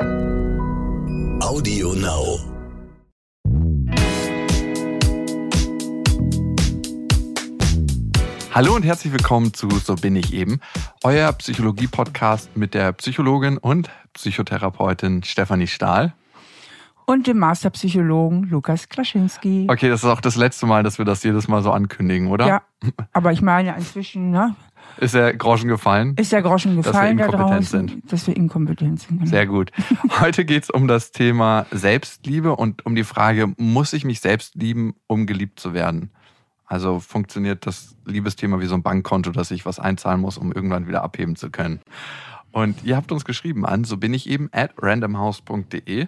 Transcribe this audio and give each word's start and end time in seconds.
Audio 0.00 1.92
Now. 1.92 2.38
Hallo 8.54 8.76
und 8.76 8.82
herzlich 8.82 9.12
willkommen 9.12 9.52
zu 9.52 9.68
So 9.68 9.96
bin 9.96 10.16
ich 10.16 10.32
eben, 10.32 10.60
euer 11.04 11.30
Psychologie-Podcast 11.32 12.56
mit 12.56 12.72
der 12.72 12.92
Psychologin 12.92 13.58
und 13.58 13.90
Psychotherapeutin 14.14 15.22
Stefanie 15.22 15.66
Stahl. 15.66 16.14
Und 17.04 17.26
dem 17.26 17.38
Masterpsychologen 17.38 18.44
Lukas 18.44 18.88
Klaschinski. 18.88 19.66
Okay, 19.68 19.90
das 19.90 20.02
ist 20.02 20.08
auch 20.08 20.22
das 20.22 20.36
letzte 20.36 20.64
Mal, 20.64 20.82
dass 20.82 20.96
wir 20.96 21.04
das 21.04 21.22
jedes 21.24 21.46
Mal 21.46 21.62
so 21.62 21.72
ankündigen, 21.72 22.28
oder? 22.28 22.46
Ja, 22.46 22.62
aber 23.12 23.32
ich 23.32 23.42
meine 23.42 23.76
inzwischen, 23.76 24.30
ne? 24.30 24.54
Ist 24.98 25.14
der 25.14 25.34
Groschen 25.34 25.68
gefallen? 25.68 26.14
Ist 26.16 26.32
der 26.32 26.42
Groschen 26.42 26.76
gefallen 26.76 27.16
dass 27.16 27.28
wir 27.28 27.30
da 27.30 27.34
inkompetent 27.34 27.72
draußen, 27.72 27.88
sind. 27.88 28.12
dass 28.12 28.26
wir 28.26 28.36
inkompetent 28.36 29.00
sind. 29.00 29.18
Genau. 29.18 29.30
Sehr 29.30 29.46
gut. 29.46 29.72
Heute 30.20 30.44
geht 30.44 30.64
es 30.64 30.70
um 30.70 30.88
das 30.88 31.10
Thema 31.10 31.66
Selbstliebe 31.70 32.54
und 32.54 32.84
um 32.84 32.94
die 32.94 33.04
Frage, 33.04 33.52
muss 33.56 33.92
ich 33.92 34.04
mich 34.04 34.20
selbst 34.20 34.54
lieben, 34.56 34.94
um 35.06 35.26
geliebt 35.26 35.58
zu 35.58 35.72
werden? 35.72 36.10
Also 36.66 37.00
funktioniert 37.00 37.66
das 37.66 37.96
Liebesthema 38.04 38.60
wie 38.60 38.66
so 38.66 38.74
ein 38.74 38.82
Bankkonto, 38.82 39.32
dass 39.32 39.50
ich 39.50 39.66
was 39.66 39.80
einzahlen 39.80 40.20
muss, 40.20 40.38
um 40.38 40.52
irgendwann 40.52 40.86
wieder 40.86 41.02
abheben 41.02 41.34
zu 41.34 41.50
können. 41.50 41.80
Und 42.52 42.84
ihr 42.84 42.96
habt 42.96 43.10
uns 43.10 43.24
geschrieben 43.24 43.64
an, 43.64 43.84
so 43.84 43.96
bin 43.96 44.14
ich 44.14 44.28
eben, 44.28 44.48
at 44.52 44.72
randomhouse.de. 44.76 46.06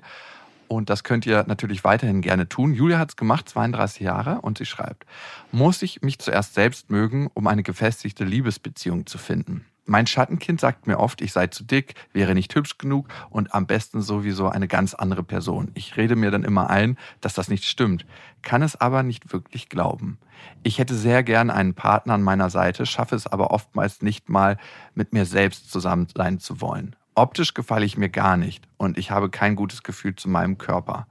Und 0.72 0.88
das 0.88 1.04
könnt 1.04 1.26
ihr 1.26 1.44
natürlich 1.46 1.84
weiterhin 1.84 2.22
gerne 2.22 2.48
tun. 2.48 2.72
Julia 2.72 2.98
hat 2.98 3.10
es 3.10 3.16
gemacht, 3.16 3.46
32 3.46 4.00
Jahre, 4.00 4.40
und 4.40 4.56
sie 4.56 4.64
schreibt, 4.64 5.04
muss 5.50 5.82
ich 5.82 6.00
mich 6.00 6.18
zuerst 6.18 6.54
selbst 6.54 6.90
mögen, 6.90 7.28
um 7.34 7.46
eine 7.46 7.62
gefestigte 7.62 8.24
Liebesbeziehung 8.24 9.06
zu 9.06 9.18
finden? 9.18 9.66
Mein 9.84 10.06
Schattenkind 10.06 10.60
sagt 10.60 10.86
mir 10.86 10.98
oft, 10.98 11.20
ich 11.20 11.32
sei 11.32 11.48
zu 11.48 11.64
dick, 11.64 11.94
wäre 12.14 12.34
nicht 12.34 12.54
hübsch 12.54 12.78
genug 12.78 13.08
und 13.28 13.52
am 13.52 13.66
besten 13.66 14.00
sowieso 14.00 14.48
eine 14.48 14.66
ganz 14.66 14.94
andere 14.94 15.22
Person. 15.22 15.72
Ich 15.74 15.96
rede 15.98 16.16
mir 16.16 16.30
dann 16.30 16.44
immer 16.44 16.70
ein, 16.70 16.96
dass 17.20 17.34
das 17.34 17.48
nicht 17.48 17.64
stimmt, 17.64 18.06
kann 18.40 18.62
es 18.62 18.80
aber 18.80 19.02
nicht 19.02 19.32
wirklich 19.32 19.68
glauben. 19.68 20.18
Ich 20.62 20.78
hätte 20.78 20.94
sehr 20.94 21.22
gern 21.22 21.50
einen 21.50 21.74
Partner 21.74 22.14
an 22.14 22.22
meiner 22.22 22.48
Seite, 22.48 22.86
schaffe 22.86 23.16
es 23.16 23.26
aber 23.26 23.50
oftmals 23.50 24.00
nicht 24.00 24.30
mal, 24.30 24.56
mit 24.94 25.12
mir 25.12 25.26
selbst 25.26 25.70
zusammen 25.70 26.06
sein 26.16 26.38
zu 26.38 26.60
wollen. 26.60 26.96
Optisch 27.14 27.54
gefalle 27.54 27.84
ich 27.84 27.98
mir 27.98 28.08
gar 28.08 28.36
nicht 28.36 28.66
und 28.78 28.96
ich 28.96 29.10
habe 29.10 29.30
kein 29.30 29.56
gutes 29.56 29.82
Gefühl 29.82 30.16
zu 30.16 30.28
meinem 30.28 30.58
Körper. 30.58 31.06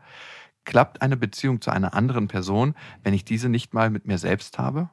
Klappt 0.65 1.01
eine 1.01 1.17
Beziehung 1.17 1.61
zu 1.61 1.71
einer 1.71 1.93
anderen 1.93 2.27
Person, 2.27 2.75
wenn 3.03 3.13
ich 3.13 3.25
diese 3.25 3.49
nicht 3.49 3.73
mal 3.73 3.89
mit 3.89 4.05
mir 4.05 4.17
selbst 4.17 4.59
habe? 4.59 4.89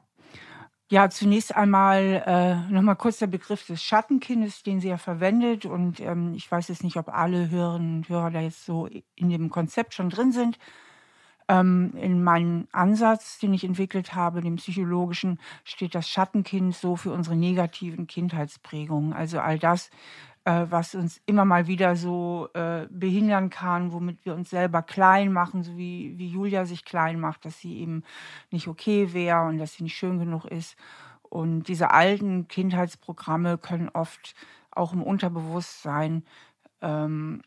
Ja, 0.91 1.11
zunächst 1.11 1.55
einmal 1.55 2.23
äh, 2.25 2.71
nochmal 2.71 2.95
kurz 2.95 3.19
der 3.19 3.27
Begriff 3.27 3.67
des 3.67 3.83
Schattenkindes, 3.83 4.63
den 4.63 4.79
sie 4.79 4.89
ja 4.89 4.97
verwendet. 4.97 5.67
Und 5.67 5.99
ähm, 5.99 6.33
ich 6.33 6.51
weiß 6.51 6.67
jetzt 6.69 6.83
nicht, 6.83 6.97
ob 6.97 7.09
alle 7.09 7.51
Hörerinnen 7.51 7.97
und 7.97 8.09
Hörer 8.09 8.31
da 8.31 8.41
jetzt 8.41 8.65
so 8.65 8.89
in 9.15 9.29
dem 9.29 9.51
Konzept 9.51 9.93
schon 9.93 10.09
drin 10.09 10.31
sind. 10.31 10.57
Ähm, 11.47 11.93
in 11.95 12.23
meinem 12.23 12.67
Ansatz, 12.71 13.37
den 13.37 13.53
ich 13.53 13.63
entwickelt 13.63 14.15
habe, 14.15 14.41
dem 14.41 14.55
psychologischen, 14.55 15.39
steht 15.63 15.93
das 15.93 16.09
Schattenkind 16.09 16.75
so 16.75 16.95
für 16.95 17.11
unsere 17.11 17.35
negativen 17.35 18.07
Kindheitsprägungen. 18.07 19.13
Also 19.13 19.39
all 19.39 19.59
das, 19.59 19.91
äh, 20.49 20.71
was 20.71 20.95
uns 20.95 21.21
immer 21.27 21.45
mal 21.45 21.67
wieder 21.67 21.95
so 21.95 22.49
äh, 22.55 22.87
behindern 22.89 23.51
kann, 23.51 23.91
womit 23.91 24.25
wir 24.25 24.33
uns 24.33 24.49
selber 24.49 24.81
klein 24.81 25.31
machen, 25.31 25.61
so 25.61 25.77
wie, 25.77 26.17
wie 26.17 26.27
Julia 26.27 26.65
sich 26.65 26.85
klein 26.85 27.19
macht, 27.19 27.45
dass 27.45 27.59
sie 27.59 27.77
eben 27.77 28.03
nicht 28.49 28.67
okay 28.67 29.13
wäre 29.13 29.45
und 29.45 29.59
dass 29.59 29.73
sie 29.73 29.83
nicht 29.83 29.95
schön 29.95 30.17
genug 30.17 30.45
ist. 30.45 30.75
Und 31.21 31.63
diese 31.63 31.91
alten 31.91 32.47
Kindheitsprogramme 32.47 33.59
können 33.59 33.89
oft 33.89 34.33
auch 34.71 34.91
im 34.91 35.03
Unterbewusstsein 35.03 36.23
ähm, 36.81 37.43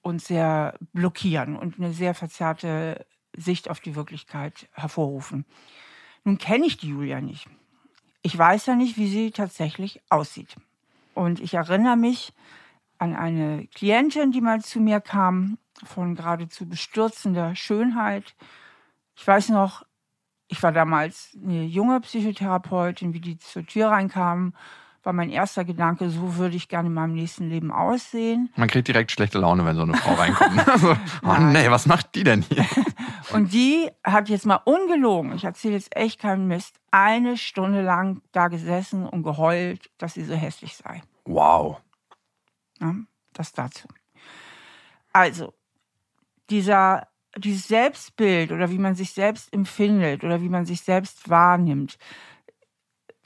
uns 0.00 0.26
sehr 0.26 0.78
blockieren 0.94 1.54
und 1.54 1.78
eine 1.78 1.92
sehr 1.92 2.14
verzerrte 2.14 3.04
Sicht 3.36 3.68
auf 3.68 3.80
die 3.80 3.94
Wirklichkeit 3.94 4.70
hervorrufen. 4.72 5.44
Nun 6.24 6.38
kenne 6.38 6.64
ich 6.64 6.78
die 6.78 6.88
Julia 6.88 7.20
nicht. 7.20 7.46
Ich 8.22 8.36
weiß 8.36 8.64
ja 8.66 8.74
nicht, 8.74 8.96
wie 8.96 9.08
sie 9.08 9.32
tatsächlich 9.32 10.00
aussieht. 10.08 10.56
Und 11.18 11.40
ich 11.40 11.54
erinnere 11.54 11.96
mich 11.96 12.32
an 12.98 13.16
eine 13.16 13.66
Klientin, 13.74 14.30
die 14.30 14.40
mal 14.40 14.60
zu 14.60 14.78
mir 14.78 15.00
kam, 15.00 15.58
von 15.84 16.14
geradezu 16.14 16.68
bestürzender 16.68 17.56
Schönheit. 17.56 18.36
Ich 19.16 19.26
weiß 19.26 19.48
noch, 19.48 19.84
ich 20.46 20.62
war 20.62 20.70
damals 20.70 21.36
eine 21.42 21.64
junge 21.64 22.00
Psychotherapeutin, 22.00 23.14
wie 23.14 23.20
die 23.20 23.36
zur 23.36 23.66
Tür 23.66 23.88
reinkam, 23.88 24.54
war 25.02 25.12
mein 25.12 25.30
erster 25.30 25.64
Gedanke, 25.64 26.10
so 26.10 26.36
würde 26.36 26.56
ich 26.56 26.68
gerne 26.68 26.88
in 26.88 26.94
meinem 26.94 27.14
nächsten 27.14 27.48
Leben 27.48 27.70
aussehen. 27.70 28.50
Man 28.56 28.68
kriegt 28.68 28.88
direkt 28.88 29.10
schlechte 29.10 29.38
Laune, 29.38 29.64
wenn 29.64 29.76
so 29.76 29.82
eine 29.82 29.94
Frau 29.96 30.14
reinkommt. 30.14 30.66
Also, 30.68 30.96
oh 31.24 31.36
nee, 31.40 31.70
was 31.70 31.86
macht 31.86 32.14
die 32.14 32.24
denn 32.24 32.42
hier? 32.42 32.66
Und 33.32 33.52
die 33.52 33.90
hat 34.04 34.28
jetzt 34.28 34.46
mal 34.46 34.60
ungelogen, 34.64 35.34
ich 35.34 35.44
erzähle 35.44 35.74
jetzt 35.74 35.94
echt 35.96 36.20
keinen 36.20 36.46
Mist, 36.46 36.78
eine 36.90 37.36
Stunde 37.36 37.82
lang 37.82 38.22
da 38.32 38.48
gesessen 38.48 39.06
und 39.06 39.22
geheult, 39.22 39.90
dass 39.98 40.14
sie 40.14 40.24
so 40.24 40.34
hässlich 40.34 40.76
sei. 40.76 41.02
Wow. 41.24 41.80
Ja, 42.80 42.94
das 43.32 43.52
dazu. 43.52 43.88
Also, 45.12 45.52
dieser, 46.50 47.08
dieses 47.36 47.68
Selbstbild 47.68 48.52
oder 48.52 48.70
wie 48.70 48.78
man 48.78 48.94
sich 48.94 49.12
selbst 49.12 49.52
empfindet 49.52 50.24
oder 50.24 50.40
wie 50.40 50.48
man 50.48 50.64
sich 50.64 50.80
selbst 50.80 51.28
wahrnimmt, 51.28 51.98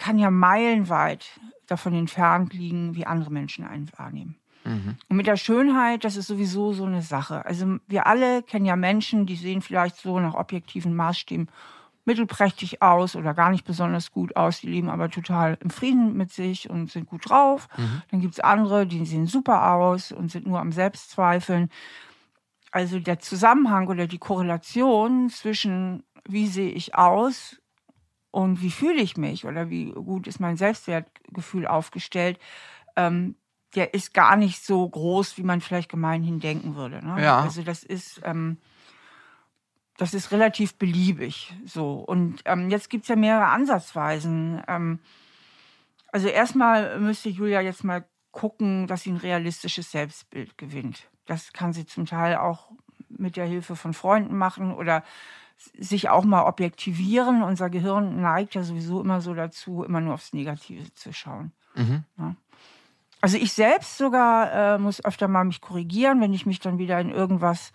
kann 0.03 0.19
ja 0.19 0.33
meilenweit 0.33 1.41
davon 1.69 1.95
entfernt 1.95 2.53
liegen, 2.53 2.97
wie 2.97 3.07
andere 3.07 3.31
Menschen 3.31 3.65
einen 3.65 3.89
wahrnehmen. 3.97 4.37
Mhm. 4.65 4.97
Und 5.09 5.17
mit 5.17 5.29
der 5.29 5.37
Schönheit, 5.37 6.03
das 6.03 6.17
ist 6.17 6.27
sowieso 6.27 6.73
so 6.73 6.85
eine 6.85 7.03
Sache. 7.03 7.47
Also 7.47 7.79
wir 7.87 8.09
alle 8.09 8.43
kennen 8.43 8.67
ja 8.67 8.75
Menschen, 8.75 9.27
die 9.27 9.37
sehen 9.37 9.63
vielleicht 9.63 9.97
so 9.97 10.19
nach 10.19 10.35
objektiven 10.35 10.97
Maßstäben 10.97 11.49
mittelprächtig 12.05 12.83
aus 12.83 13.15
oder 13.15 13.33
gar 13.33 13.51
nicht 13.51 13.65
besonders 13.65 14.11
gut 14.11 14.35
aus. 14.35 14.61
Die 14.61 14.67
leben 14.67 14.91
aber 14.91 15.09
total 15.09 15.57
im 15.61 15.71
Frieden 15.71 16.17
mit 16.17 16.33
sich 16.33 16.69
und 16.69 16.91
sind 16.91 17.07
gut 17.07 17.31
drauf. 17.31 17.69
Mhm. 17.77 18.03
Dann 18.11 18.21
gibt 18.21 18.35
es 18.35 18.41
andere, 18.41 18.89
die 18.89 19.07
sehen 19.07 19.27
super 19.27 19.73
aus 19.73 20.11
und 20.11 20.33
sind 20.33 20.49
nur 20.49 20.59
am 20.59 20.73
Selbstzweifeln. 20.73 21.71
Also 22.73 22.99
der 22.99 23.21
Zusammenhang 23.21 23.87
oder 23.87 24.09
die 24.09 24.19
Korrelation 24.19 25.31
zwischen 25.31 26.03
wie 26.29 26.49
sehe 26.49 26.71
ich 26.71 26.97
aus 26.97 27.62
und 28.33 28.63
wie 28.63 28.71
fühle 28.71 29.01
ich 29.01 29.17
mich 29.17 29.45
oder 29.45 29.71
wie 29.71 29.93
gut 29.93 30.27
ist 30.27 30.41
mein 30.41 30.57
Selbstwertgefühl 30.57 31.67
aufgestellt, 31.67 32.41
ähm, 32.97 33.37
der 33.75 33.95
ist 33.95 34.13
gar 34.13 34.37
nicht 34.37 34.65
so 34.65 34.89
groß, 34.89 35.39
wie 35.39 35.43
man 35.43 35.61
vielleicht 35.61 35.91
gemeinhin 35.91 36.41
denken 36.41 36.75
würde. 36.75 37.05
Ne? 37.05 37.23
Ja. 37.23 37.41
Also 37.41 37.63
das 37.63 37.85
ist, 37.85 38.21
ähm, 38.25 38.59
das 39.99 40.15
ist 40.15 40.33
relativ 40.33 40.75
beliebig 40.75 41.55
so. 41.65 41.97
Und 41.97 42.43
ähm, 42.47 42.71
jetzt 42.71 42.91
gibt 42.91 43.05
es 43.05 43.09
ja 43.09 43.17
mehrere 43.17 43.47
Ansatzweisen. 43.47 44.63
Ähm, 44.67 44.99
also 46.11 46.29
erstmal 46.29 46.99
müsste 46.99 47.29
Julia 47.29 47.61
jetzt 47.61 47.85
mal 47.85 48.07
gucken, 48.31 48.87
dass 48.87 49.03
sie 49.03 49.11
ein 49.11 49.19
realistisches 49.19 49.91
Selbstbild 49.91 50.57
gewinnt. 50.57 51.11
Das 51.27 51.53
kann 51.53 51.75
sie 51.75 51.85
zum 51.85 52.07
Teil 52.07 52.37
auch 52.37 52.73
mit 53.09 53.37
der 53.37 53.45
Hilfe 53.45 53.77
von 53.77 53.93
Freunden 53.93 54.37
machen 54.37 54.73
oder 54.73 55.05
sich 55.79 56.09
auch 56.09 56.25
mal 56.25 56.45
objektivieren. 56.45 57.43
Unser 57.43 57.71
Gehirn 57.71 58.21
neigt 58.21 58.55
ja 58.55 58.63
sowieso 58.63 59.01
immer 59.01 59.21
so 59.21 59.35
dazu, 59.35 59.85
immer 59.85 60.01
nur 60.01 60.15
aufs 60.15 60.33
Negative 60.33 60.93
zu 60.95 61.13
schauen. 61.13 61.53
Mhm. 61.75 62.05
Ja. 62.19 62.35
Also 63.21 63.37
ich 63.37 63.53
selbst 63.53 63.99
sogar 63.99 64.53
äh, 64.53 64.79
muss 64.79 65.05
öfter 65.05 65.29
mal 65.29 65.45
mich 65.45 65.61
korrigieren, 65.61 66.21
wenn 66.21 66.33
ich 66.33 66.45
mich 66.45 66.59
dann 66.59 66.79
wieder 66.79 67.01
in 67.01 67.11
irgendwas 67.11 67.73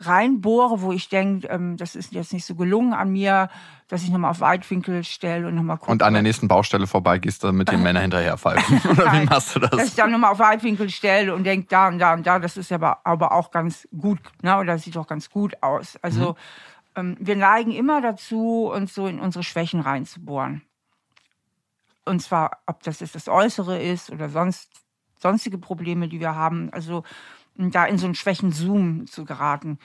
reinbohre, 0.00 0.80
wo 0.80 0.92
ich 0.92 1.08
denke, 1.08 1.46
ähm, 1.48 1.76
das 1.76 1.94
ist 1.94 2.12
jetzt 2.12 2.32
nicht 2.32 2.46
so 2.46 2.54
gelungen 2.54 2.94
an 2.94 3.10
mir, 3.10 3.50
dass 3.88 4.02
ich 4.02 4.10
nochmal 4.10 4.30
auf 4.30 4.40
Weitwinkel 4.40 5.04
stelle 5.04 5.46
und 5.46 5.54
nochmal 5.54 5.76
gucke. 5.76 5.92
Und 5.92 6.02
an 6.02 6.14
der 6.14 6.22
nächsten 6.22 6.48
Baustelle 6.48 6.86
vorbeigehst, 6.86 7.44
damit 7.44 7.70
die 7.70 7.76
Männer 7.76 8.00
hinterherpfeifen. 8.00 8.80
Oder 8.90 9.12
wie 9.12 9.26
machst 9.26 9.54
du 9.54 9.60
dass 9.60 9.70
das? 9.70 9.88
ich 9.88 9.94
dann 9.94 10.10
nochmal 10.10 10.32
auf 10.32 10.38
Weitwinkel 10.38 10.88
stelle 10.88 11.34
und 11.34 11.44
denke, 11.44 11.66
da 11.68 11.88
und 11.88 11.98
da 11.98 12.14
und 12.14 12.26
da, 12.26 12.38
das 12.38 12.56
ist 12.56 12.72
aber, 12.72 13.00
aber 13.04 13.32
auch 13.32 13.50
ganz 13.50 13.86
gut, 13.96 14.18
ne? 14.42 14.56
oder 14.56 14.78
sieht 14.78 14.96
doch 14.96 15.06
ganz 15.06 15.28
gut 15.28 15.62
aus. 15.62 15.98
Also 16.00 16.30
ähm, 16.30 16.34
wir 17.02 17.36
neigen 17.36 17.72
immer 17.72 18.00
dazu, 18.00 18.70
uns 18.72 18.94
so 18.94 19.06
in 19.06 19.20
unsere 19.20 19.44
Schwächen 19.44 19.80
reinzubohren. 19.80 20.62
Und 22.04 22.20
zwar, 22.20 22.62
ob 22.66 22.82
das 22.82 23.00
jetzt 23.00 23.14
das 23.14 23.28
Äußere 23.28 23.80
ist 23.80 24.10
oder 24.10 24.28
sonst, 24.28 24.70
sonstige 25.18 25.58
Probleme, 25.58 26.08
die 26.08 26.20
wir 26.20 26.34
haben. 26.34 26.70
Also 26.72 27.04
da 27.54 27.84
in 27.84 27.98
so 27.98 28.06
einen 28.06 28.14
Schwächen-Zoom 28.14 29.06
zu 29.06 29.24
geraten. 29.24 29.78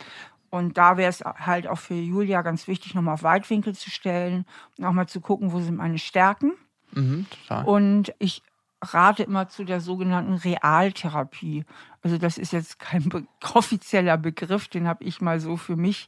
Und 0.49 0.77
da 0.77 0.95
wäre 0.95 1.09
es 1.09 1.21
halt 1.21 1.67
auch 1.67 1.79
für 1.79 1.95
Julia 1.95 2.41
ganz 2.41 2.67
wichtig, 2.67 2.95
nochmal 2.95 3.15
auf 3.15 3.23
Weitwinkel 3.23 3.75
zu 3.75 3.89
stellen 3.89 4.45
und 4.77 4.85
auch 4.85 4.93
mal 4.93 5.07
zu 5.07 5.19
gucken, 5.19 5.51
wo 5.51 5.59
sind 5.59 5.75
meine 5.75 5.99
Stärken. 5.99 6.53
Mhm. 6.93 7.25
Und 7.65 8.13
ich 8.19 8.41
rate 8.81 9.23
immer 9.23 9.49
zu 9.49 9.63
der 9.65 9.81
sogenannten 9.81 10.33
Realtherapie. 10.33 11.65
Also 12.01 12.17
das 12.17 12.37
ist 12.37 12.53
jetzt 12.53 12.79
kein 12.79 13.09
be 13.09 13.25
offizieller 13.53 14.17
Begriff, 14.17 14.67
den 14.67 14.87
habe 14.87 15.03
ich 15.03 15.21
mal 15.21 15.39
so 15.39 15.57
für 15.57 15.75
mich 15.75 16.07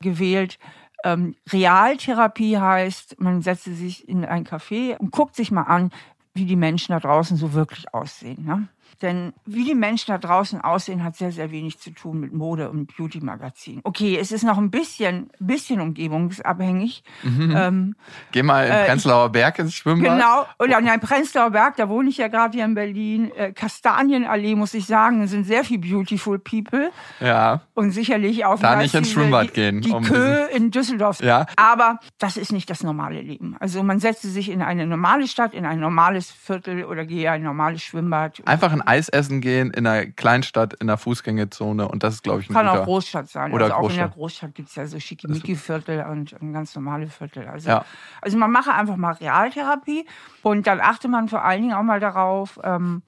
gewählt. 0.00 0.58
Ähm, 1.04 1.36
Realtherapie 1.52 2.58
heißt, 2.58 3.20
man 3.20 3.42
setzt 3.42 3.64
sich 3.64 4.08
in 4.08 4.24
ein 4.24 4.44
Café 4.44 4.96
und 4.96 5.12
guckt 5.12 5.36
sich 5.36 5.50
mal 5.50 5.62
an, 5.62 5.90
wie 6.34 6.44
die 6.44 6.56
Menschen 6.56 6.92
da 6.92 7.00
draußen 7.00 7.36
so 7.36 7.52
wirklich 7.52 7.92
aussehen. 7.94 8.44
Ne? 8.44 8.68
Denn 9.02 9.32
wie 9.44 9.64
die 9.64 9.74
Menschen 9.74 10.12
da 10.12 10.18
draußen 10.18 10.60
aussehen, 10.60 11.04
hat 11.04 11.16
sehr, 11.16 11.32
sehr 11.32 11.50
wenig 11.50 11.78
zu 11.78 11.90
tun 11.90 12.20
mit 12.20 12.32
Mode 12.32 12.70
und 12.70 12.96
Beauty-Magazin. 12.96 13.80
Okay, 13.84 14.16
es 14.18 14.32
ist 14.32 14.42
noch 14.42 14.58
ein 14.58 14.70
bisschen, 14.70 15.30
bisschen 15.38 15.80
umgebungsabhängig. 15.80 17.02
Mhm. 17.22 17.54
Ähm, 17.56 17.96
Geh 18.32 18.42
mal 18.42 18.66
in 18.66 18.72
äh, 18.72 18.84
Prenzlauer 18.86 19.30
Berg 19.30 19.58
ins 19.58 19.74
Schwimmbad. 19.74 20.12
Genau, 20.12 20.46
und 20.58 20.74
an 20.74 20.84
der 20.84 20.98
Prenzlauer 20.98 21.50
Berg, 21.50 21.76
da 21.76 21.88
wohne 21.88 22.08
ich 22.08 22.16
ja 22.18 22.28
gerade 22.28 22.56
hier 22.56 22.64
in 22.64 22.74
Berlin. 22.74 23.30
Äh, 23.36 23.52
Kastanienallee, 23.52 24.54
muss 24.54 24.74
ich 24.74 24.86
sagen, 24.86 25.26
sind 25.26 25.44
sehr 25.44 25.64
viel 25.64 25.78
beautiful 25.78 26.38
people. 26.38 26.90
Ja. 27.20 27.60
Und 27.74 27.90
sicherlich 27.90 28.44
auch 28.44 28.58
da 28.58 28.76
nicht 28.76 28.94
ins 28.94 29.10
Schwimmbad 29.10 29.54
gehen. 29.54 29.80
Die, 29.80 29.88
die 29.88 29.94
um 29.94 30.04
Kö 30.04 30.46
in 30.46 30.70
Düsseldorf. 30.70 31.20
Ja. 31.20 31.46
Aber 31.56 32.00
das 32.18 32.36
ist 32.36 32.52
nicht 32.52 32.70
das 32.70 32.82
normale 32.82 33.20
Leben. 33.20 33.56
Also 33.60 33.82
man 33.82 34.00
setze 34.00 34.28
sich 34.30 34.50
in 34.50 34.62
eine 34.62 34.86
normale 34.86 35.28
Stadt, 35.28 35.54
in 35.54 35.66
ein 35.66 35.80
normales 35.80 36.30
Viertel 36.30 36.84
oder 36.84 37.04
gehe 37.04 37.30
ein 37.30 37.42
normales 37.42 37.82
Schwimmbad. 37.82 38.42
Einfach 38.46 38.75
ein 38.76 38.82
Eis 38.86 39.08
essen 39.08 39.40
gehen 39.40 39.70
in 39.70 39.86
einer 39.86 40.06
Kleinstadt, 40.06 40.74
in 40.74 40.88
einer 40.88 40.98
Fußgängerzone 40.98 41.88
und 41.88 42.02
das 42.02 42.14
ist, 42.14 42.22
glaube 42.22 42.40
ich, 42.40 42.50
ein 42.50 42.54
Kann 42.54 42.66
guter, 42.66 42.80
auch 42.80 42.84
Großstadt 42.84 43.28
sein. 43.28 43.52
Oder 43.52 43.66
also 43.66 43.76
auch 43.76 43.90
in 43.90 43.96
der 43.96 44.08
Großstadt 44.08 44.54
gibt 44.54 44.68
es 44.68 44.74
ja 44.74 44.86
so 44.86 44.98
Schickimicki-Viertel 44.98 46.04
und 46.06 46.40
ein 46.40 46.52
ganz 46.52 46.74
normale 46.74 47.08
Viertel. 47.08 47.46
Also, 47.48 47.70
ja. 47.70 47.84
also 48.20 48.38
man 48.38 48.50
mache 48.50 48.72
einfach 48.72 48.96
mal 48.96 49.12
Realtherapie 49.12 50.06
und 50.42 50.66
dann 50.66 50.80
achte 50.80 51.08
man 51.08 51.28
vor 51.28 51.44
allen 51.44 51.62
Dingen 51.62 51.74
auch 51.74 51.82
mal 51.82 52.00
darauf, 52.00 52.60
ähm, 52.62 53.02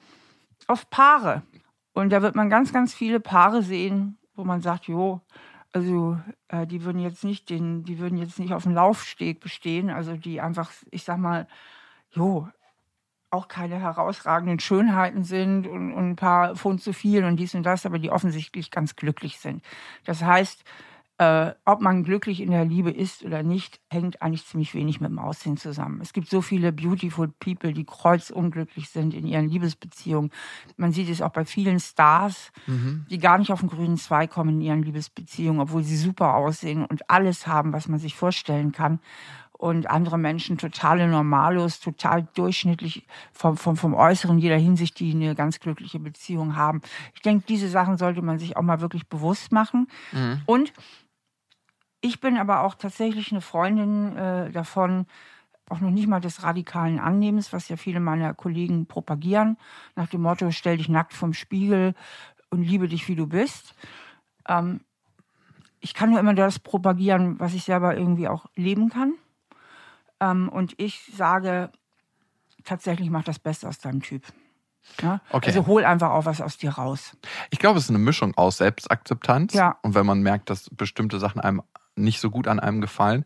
auf 0.66 0.90
Paare. 0.90 1.42
Und 1.92 2.10
da 2.10 2.22
wird 2.22 2.36
man 2.36 2.48
ganz, 2.48 2.72
ganz 2.72 2.94
viele 2.94 3.20
Paare 3.20 3.62
sehen, 3.62 4.18
wo 4.36 4.44
man 4.44 4.60
sagt, 4.60 4.84
jo, 4.84 5.20
also 5.72 6.18
äh, 6.48 6.66
die 6.66 6.84
würden 6.84 7.00
jetzt 7.00 7.24
nicht 7.24 7.50
den, 7.50 7.84
die 7.84 7.98
würden 7.98 8.18
jetzt 8.18 8.38
nicht 8.38 8.52
auf 8.52 8.62
dem 8.62 8.74
Laufsteg 8.74 9.40
bestehen, 9.40 9.90
also 9.90 10.16
die 10.16 10.40
einfach, 10.40 10.70
ich 10.90 11.04
sag 11.04 11.18
mal, 11.18 11.46
jo, 12.10 12.48
auch 13.30 13.48
keine 13.48 13.80
herausragenden 13.80 14.58
Schönheiten 14.58 15.24
sind 15.24 15.66
und, 15.66 15.92
und 15.92 16.10
ein 16.10 16.16
paar 16.16 16.56
Pfund 16.56 16.82
zu 16.82 16.92
viel 16.92 17.24
und 17.24 17.36
dies 17.36 17.54
und 17.54 17.64
das, 17.64 17.84
aber 17.84 17.98
die 17.98 18.10
offensichtlich 18.10 18.70
ganz 18.70 18.96
glücklich 18.96 19.38
sind. 19.38 19.62
Das 20.04 20.22
heißt, 20.22 20.64
äh, 21.18 21.52
ob 21.64 21.80
man 21.80 22.04
glücklich 22.04 22.40
in 22.40 22.52
der 22.52 22.64
Liebe 22.64 22.92
ist 22.92 23.24
oder 23.24 23.42
nicht, 23.42 23.80
hängt 23.90 24.22
eigentlich 24.22 24.46
ziemlich 24.46 24.72
wenig 24.74 25.00
mit 25.00 25.10
dem 25.10 25.18
Aussehen 25.18 25.56
zusammen. 25.56 26.00
Es 26.00 26.12
gibt 26.12 26.30
so 26.30 26.40
viele 26.40 26.72
beautiful 26.72 27.28
people, 27.40 27.72
die 27.72 27.84
kreuzunglücklich 27.84 28.88
sind 28.88 29.14
in 29.14 29.26
ihren 29.26 29.48
Liebesbeziehungen. 29.48 30.30
Man 30.76 30.92
sieht 30.92 31.08
es 31.08 31.20
auch 31.20 31.32
bei 31.32 31.44
vielen 31.44 31.80
Stars, 31.80 32.52
mhm. 32.66 33.04
die 33.10 33.18
gar 33.18 33.36
nicht 33.36 33.50
auf 33.50 33.60
den 33.60 33.68
grünen 33.68 33.96
Zweig 33.96 34.30
kommen 34.30 34.50
in 34.50 34.60
ihren 34.60 34.82
Liebesbeziehungen, 34.84 35.60
obwohl 35.60 35.82
sie 35.82 35.96
super 35.96 36.34
aussehen 36.34 36.86
und 36.86 37.10
alles 37.10 37.48
haben, 37.48 37.72
was 37.72 37.88
man 37.88 37.98
sich 37.98 38.14
vorstellen 38.14 38.70
kann 38.70 39.00
und 39.58 39.90
andere 39.90 40.18
Menschen 40.18 40.56
totale 40.56 41.08
Normalos, 41.08 41.80
total 41.80 42.28
durchschnittlich 42.34 43.06
vom, 43.32 43.56
vom, 43.56 43.76
vom 43.76 43.92
Äußeren 43.92 44.38
jeder 44.38 44.56
Hinsicht, 44.56 44.98
die 45.00 45.10
eine 45.10 45.34
ganz 45.34 45.58
glückliche 45.58 45.98
Beziehung 45.98 46.56
haben. 46.56 46.80
Ich 47.14 47.22
denke, 47.22 47.44
diese 47.46 47.68
Sachen 47.68 47.98
sollte 47.98 48.22
man 48.22 48.38
sich 48.38 48.56
auch 48.56 48.62
mal 48.62 48.80
wirklich 48.80 49.08
bewusst 49.08 49.50
machen. 49.50 49.88
Mhm. 50.12 50.42
Und 50.46 50.72
ich 52.00 52.20
bin 52.20 52.38
aber 52.38 52.62
auch 52.62 52.76
tatsächlich 52.76 53.32
eine 53.32 53.40
Freundin 53.40 54.16
äh, 54.16 54.50
davon, 54.52 55.06
auch 55.68 55.80
noch 55.80 55.90
nicht 55.90 56.06
mal 56.06 56.20
des 56.20 56.44
radikalen 56.44 57.00
Annehmens, 57.00 57.52
was 57.52 57.68
ja 57.68 57.76
viele 57.76 57.98
meiner 57.98 58.34
Kollegen 58.34 58.86
propagieren, 58.86 59.58
nach 59.96 60.06
dem 60.08 60.22
Motto, 60.22 60.52
stell 60.52 60.76
dich 60.76 60.88
nackt 60.88 61.12
vom 61.12 61.34
Spiegel 61.34 61.94
und 62.48 62.62
liebe 62.62 62.86
dich, 62.86 63.08
wie 63.08 63.16
du 63.16 63.26
bist. 63.26 63.74
Ähm, 64.46 64.82
ich 65.80 65.94
kann 65.94 66.10
nur 66.10 66.20
immer 66.20 66.34
das 66.34 66.60
propagieren, 66.60 67.40
was 67.40 67.54
ich 67.54 67.64
selber 67.64 67.96
irgendwie 67.96 68.28
auch 68.28 68.46
leben 68.54 68.88
kann. 68.88 69.14
Ähm, 70.20 70.48
und 70.48 70.74
ich 70.78 71.10
sage, 71.16 71.70
tatsächlich 72.64 73.10
mach 73.10 73.24
das 73.24 73.38
Beste 73.38 73.68
aus 73.68 73.78
deinem 73.78 74.02
Typ. 74.02 74.24
Ja? 75.02 75.20
Okay. 75.30 75.48
Also 75.48 75.66
hol 75.66 75.84
einfach 75.84 76.10
auch 76.10 76.24
was 76.24 76.40
aus 76.40 76.56
dir 76.56 76.70
raus. 76.70 77.16
Ich 77.50 77.58
glaube, 77.58 77.78
es 77.78 77.84
ist 77.84 77.90
eine 77.90 77.98
Mischung 77.98 78.36
aus 78.36 78.58
Selbstakzeptanz. 78.58 79.54
Ja. 79.54 79.78
Und 79.82 79.94
wenn 79.94 80.06
man 80.06 80.22
merkt, 80.22 80.50
dass 80.50 80.70
bestimmte 80.70 81.18
Sachen 81.18 81.40
einem 81.40 81.62
nicht 81.96 82.20
so 82.20 82.30
gut 82.30 82.48
an 82.48 82.60
einem 82.60 82.80
gefallen, 82.80 83.24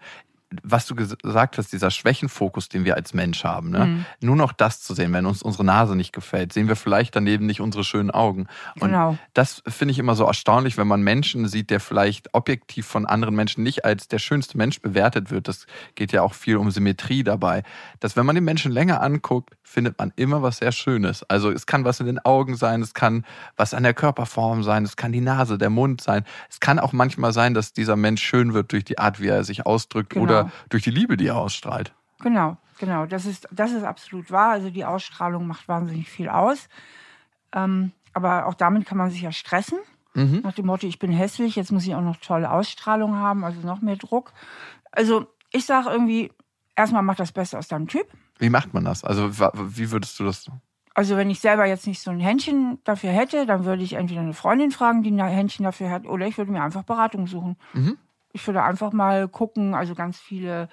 was 0.62 0.86
du 0.86 0.94
gesagt 0.94 1.58
hast, 1.58 1.72
dieser 1.72 1.90
Schwächenfokus, 1.90 2.68
den 2.68 2.84
wir 2.84 2.96
als 2.96 3.14
Mensch 3.14 3.44
haben, 3.44 3.70
ne? 3.70 3.86
Mhm. 3.86 4.06
nur 4.20 4.36
noch 4.36 4.52
das 4.52 4.80
zu 4.80 4.94
sehen, 4.94 5.12
wenn 5.12 5.26
uns 5.26 5.42
unsere 5.42 5.64
Nase 5.64 5.96
nicht 5.96 6.12
gefällt, 6.12 6.52
sehen 6.52 6.68
wir 6.68 6.76
vielleicht 6.76 7.16
daneben 7.16 7.46
nicht 7.46 7.60
unsere 7.60 7.84
schönen 7.84 8.10
Augen. 8.10 8.46
Und 8.80 8.88
genau. 8.88 9.16
das 9.34 9.62
finde 9.66 9.92
ich 9.92 9.98
immer 9.98 10.14
so 10.14 10.24
erstaunlich, 10.24 10.76
wenn 10.76 10.86
man 10.88 11.02
Menschen 11.02 11.48
sieht, 11.48 11.70
der 11.70 11.80
vielleicht 11.80 12.34
objektiv 12.34 12.86
von 12.86 13.06
anderen 13.06 13.34
Menschen 13.34 13.62
nicht 13.62 13.84
als 13.84 14.08
der 14.08 14.18
schönste 14.18 14.56
Mensch 14.56 14.80
bewertet 14.80 15.30
wird. 15.30 15.48
Das 15.48 15.66
geht 15.94 16.12
ja 16.12 16.22
auch 16.22 16.34
viel 16.34 16.56
um 16.56 16.70
Symmetrie 16.70 17.24
dabei. 17.24 17.62
Dass 18.00 18.16
wenn 18.16 18.26
man 18.26 18.34
den 18.34 18.44
Menschen 18.44 18.72
länger 18.72 19.02
anguckt, 19.02 19.56
findet 19.62 19.98
man 19.98 20.12
immer 20.16 20.42
was 20.42 20.58
sehr 20.58 20.72
Schönes. 20.72 21.22
Also 21.24 21.50
es 21.50 21.66
kann 21.66 21.84
was 21.84 22.00
in 22.00 22.06
den 22.06 22.18
Augen 22.18 22.56
sein, 22.56 22.82
es 22.82 22.94
kann 22.94 23.24
was 23.56 23.74
an 23.74 23.82
der 23.82 23.94
Körperform 23.94 24.62
sein, 24.62 24.84
es 24.84 24.96
kann 24.96 25.12
die 25.12 25.20
Nase, 25.20 25.58
der 25.58 25.70
Mund 25.70 26.00
sein. 26.00 26.24
Es 26.50 26.60
kann 26.60 26.78
auch 26.78 26.92
manchmal 26.92 27.32
sein, 27.32 27.54
dass 27.54 27.72
dieser 27.72 27.96
Mensch 27.96 28.22
schön 28.22 28.54
wird 28.54 28.72
durch 28.72 28.84
die 28.84 28.98
Art, 28.98 29.20
wie 29.20 29.28
er 29.28 29.44
sich 29.44 29.66
ausdrückt 29.66 30.10
genau. 30.10 30.24
oder 30.24 30.41
durch 30.68 30.82
die 30.82 30.90
Liebe, 30.90 31.16
die 31.16 31.28
er 31.28 31.36
ausstrahlt. 31.36 31.94
Genau, 32.20 32.56
genau. 32.78 33.06
Das 33.06 33.26
ist, 33.26 33.48
das 33.50 33.72
ist 33.72 33.84
absolut 33.84 34.30
wahr. 34.30 34.50
Also 34.50 34.70
die 34.70 34.84
Ausstrahlung 34.84 35.46
macht 35.46 35.68
wahnsinnig 35.68 36.08
viel 36.08 36.28
aus. 36.28 36.68
Ähm, 37.52 37.92
aber 38.12 38.46
auch 38.46 38.54
damit 38.54 38.86
kann 38.86 38.98
man 38.98 39.10
sich 39.10 39.22
ja 39.22 39.32
stressen. 39.32 39.78
Mhm. 40.14 40.40
Nach 40.42 40.52
dem 40.52 40.66
Motto, 40.66 40.86
ich 40.86 40.98
bin 40.98 41.10
hässlich, 41.10 41.56
jetzt 41.56 41.72
muss 41.72 41.86
ich 41.86 41.94
auch 41.94 42.02
noch 42.02 42.16
tolle 42.16 42.50
Ausstrahlung 42.50 43.16
haben, 43.16 43.44
also 43.44 43.66
noch 43.66 43.80
mehr 43.80 43.96
Druck. 43.96 44.32
Also 44.90 45.26
ich 45.50 45.64
sage 45.64 45.88
irgendwie, 45.90 46.30
erstmal 46.76 47.02
mach 47.02 47.16
das 47.16 47.32
Beste 47.32 47.58
aus 47.58 47.68
deinem 47.68 47.88
Typ. 47.88 48.06
Wie 48.38 48.50
macht 48.50 48.74
man 48.74 48.84
das? 48.84 49.04
Also 49.04 49.30
wie 49.32 49.90
würdest 49.90 50.18
du 50.20 50.24
das? 50.24 50.50
Also 50.94 51.16
wenn 51.16 51.30
ich 51.30 51.40
selber 51.40 51.64
jetzt 51.64 51.86
nicht 51.86 52.02
so 52.02 52.10
ein 52.10 52.20
Händchen 52.20 52.78
dafür 52.84 53.10
hätte, 53.10 53.46
dann 53.46 53.64
würde 53.64 53.82
ich 53.82 53.94
entweder 53.94 54.20
eine 54.20 54.34
Freundin 54.34 54.70
fragen, 54.70 55.02
die 55.02 55.10
ein 55.10 55.26
Händchen 55.26 55.64
dafür 55.64 55.90
hat, 55.90 56.06
oder 56.06 56.26
ich 56.26 56.36
würde 56.36 56.52
mir 56.52 56.62
einfach 56.62 56.82
Beratung 56.82 57.26
suchen. 57.26 57.56
Mhm. 57.72 57.96
Ich 58.32 58.46
würde 58.46 58.62
einfach 58.62 58.92
mal 58.92 59.28
gucken, 59.28 59.74
also 59.74 59.94
ganz 59.94 60.18
viele, 60.18 60.68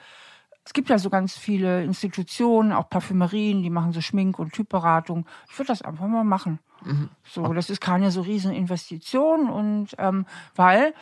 es 0.65 0.73
gibt 0.73 0.89
ja 0.89 0.97
so 0.97 1.09
ganz 1.09 1.37
viele 1.37 1.83
Institutionen, 1.83 2.71
auch 2.71 2.89
Parfümerien, 2.89 3.61
die 3.63 3.69
machen 3.69 3.91
so 3.91 4.01
Schmink- 4.01 4.39
und 4.39 4.53
Typberatung. 4.53 5.25
Ich 5.49 5.57
würde 5.57 5.67
das 5.67 5.81
einfach 5.81 6.07
mal 6.07 6.23
machen. 6.23 6.59
Mhm. 6.83 7.09
So, 7.23 7.53
das 7.53 7.69
ist 7.69 7.81
keine 7.81 8.11
so 8.11 8.21
riesen 8.21 8.53
Investition 8.53 9.49
und 9.49 9.89
ähm, 9.97 10.25
weil 10.55 10.93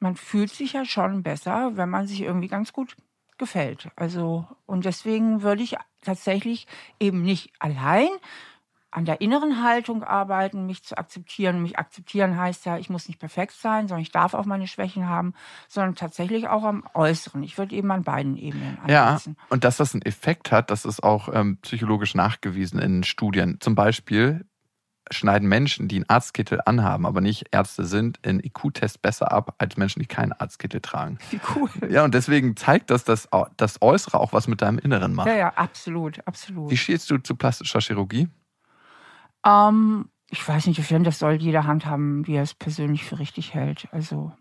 man 0.00 0.16
fühlt 0.16 0.50
sich 0.50 0.72
ja 0.72 0.84
schon 0.84 1.22
besser, 1.22 1.76
wenn 1.76 1.90
man 1.90 2.06
sich 2.06 2.22
irgendwie 2.22 2.48
ganz 2.48 2.72
gut 2.72 2.96
gefällt. 3.38 3.88
Also 3.96 4.46
und 4.66 4.84
deswegen 4.84 5.42
würde 5.42 5.62
ich 5.62 5.76
tatsächlich 6.02 6.66
eben 6.98 7.22
nicht 7.22 7.52
allein, 7.58 8.08
an 8.90 9.04
der 9.04 9.20
inneren 9.20 9.62
Haltung 9.62 10.02
arbeiten, 10.02 10.66
mich 10.66 10.82
zu 10.82 10.98
akzeptieren. 10.98 11.62
Mich 11.62 11.78
akzeptieren 11.78 12.36
heißt 12.36 12.66
ja, 12.66 12.78
ich 12.78 12.90
muss 12.90 13.08
nicht 13.08 13.20
perfekt 13.20 13.52
sein, 13.52 13.86
sondern 13.86 14.02
ich 14.02 14.10
darf 14.10 14.34
auch 14.34 14.46
meine 14.46 14.66
Schwächen 14.66 15.08
haben, 15.08 15.34
sondern 15.68 15.94
tatsächlich 15.94 16.48
auch 16.48 16.64
am 16.64 16.84
Äußeren. 16.94 17.42
Ich 17.42 17.56
würde 17.56 17.74
eben 17.74 17.90
an 17.92 18.02
beiden 18.02 18.36
Ebenen 18.36 18.78
ansetzen. 18.82 19.36
Ja, 19.38 19.44
und 19.48 19.64
dass 19.64 19.76
das 19.76 19.94
einen 19.94 20.02
Effekt 20.02 20.50
hat, 20.50 20.70
das 20.70 20.84
ist 20.84 21.02
auch 21.02 21.28
ähm, 21.32 21.58
psychologisch 21.62 22.14
nachgewiesen 22.14 22.80
in 22.80 23.04
Studien. 23.04 23.58
Zum 23.60 23.74
Beispiel 23.74 24.44
schneiden 25.12 25.48
Menschen, 25.48 25.88
die 25.88 25.96
einen 25.96 26.08
Arztkittel 26.08 26.60
anhaben, 26.64 27.06
aber 27.06 27.20
nicht 27.20 27.46
Ärzte 27.50 27.84
sind, 27.84 28.18
in 28.22 28.40
IQ-Test 28.40 29.02
besser 29.02 29.32
ab 29.32 29.54
als 29.58 29.76
Menschen, 29.76 30.00
die 30.00 30.06
keinen 30.06 30.32
Arztkittel 30.32 30.80
tragen. 30.80 31.18
Wie 31.30 31.40
cool. 31.54 31.70
Ja, 31.90 32.04
und 32.04 32.14
deswegen 32.14 32.56
zeigt 32.56 32.90
das, 32.90 33.04
dass 33.04 33.28
das 33.56 33.82
Äußere 33.82 34.18
auch 34.18 34.32
was 34.32 34.46
mit 34.46 34.62
deinem 34.62 34.78
Inneren 34.78 35.14
macht. 35.14 35.28
Ja, 35.28 35.36
ja, 35.36 35.48
absolut, 35.54 36.26
absolut. 36.26 36.70
Wie 36.70 36.76
stehst 36.76 37.10
du 37.10 37.18
zu 37.18 37.34
plastischer 37.34 37.80
Chirurgie? 37.80 38.28
Ähm, 39.44 40.08
ich 40.28 40.46
weiß 40.46 40.66
nicht, 40.66 40.78
ich 40.78 40.86
finde, 40.86 41.08
das 41.08 41.18
soll 41.18 41.34
jeder 41.34 41.64
handhaben, 41.64 42.26
wie 42.26 42.34
er 42.34 42.42
es 42.42 42.54
persönlich 42.54 43.04
für 43.04 43.18
richtig 43.18 43.54
hält. 43.54 43.88
Also 43.92 44.32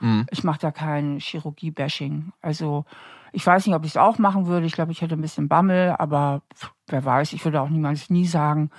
mhm. 0.00 0.26
ich 0.30 0.44
mache 0.44 0.58
da 0.60 0.70
kein 0.70 1.18
Chirurgie-Bashing. 1.18 2.32
Also 2.40 2.84
ich 3.32 3.46
weiß 3.46 3.66
nicht, 3.66 3.76
ob 3.76 3.84
ich 3.84 3.92
es 3.92 3.96
auch 3.96 4.18
machen 4.18 4.46
würde. 4.46 4.66
Ich 4.66 4.72
glaube, 4.72 4.92
ich 4.92 5.00
hätte 5.00 5.14
ein 5.14 5.20
bisschen 5.20 5.48
Bammel, 5.48 5.94
aber 5.98 6.42
wer 6.86 7.04
weiß, 7.04 7.32
ich 7.32 7.44
würde 7.44 7.60
auch 7.60 7.68
niemals 7.68 8.10
nie 8.10 8.26
sagen. 8.26 8.70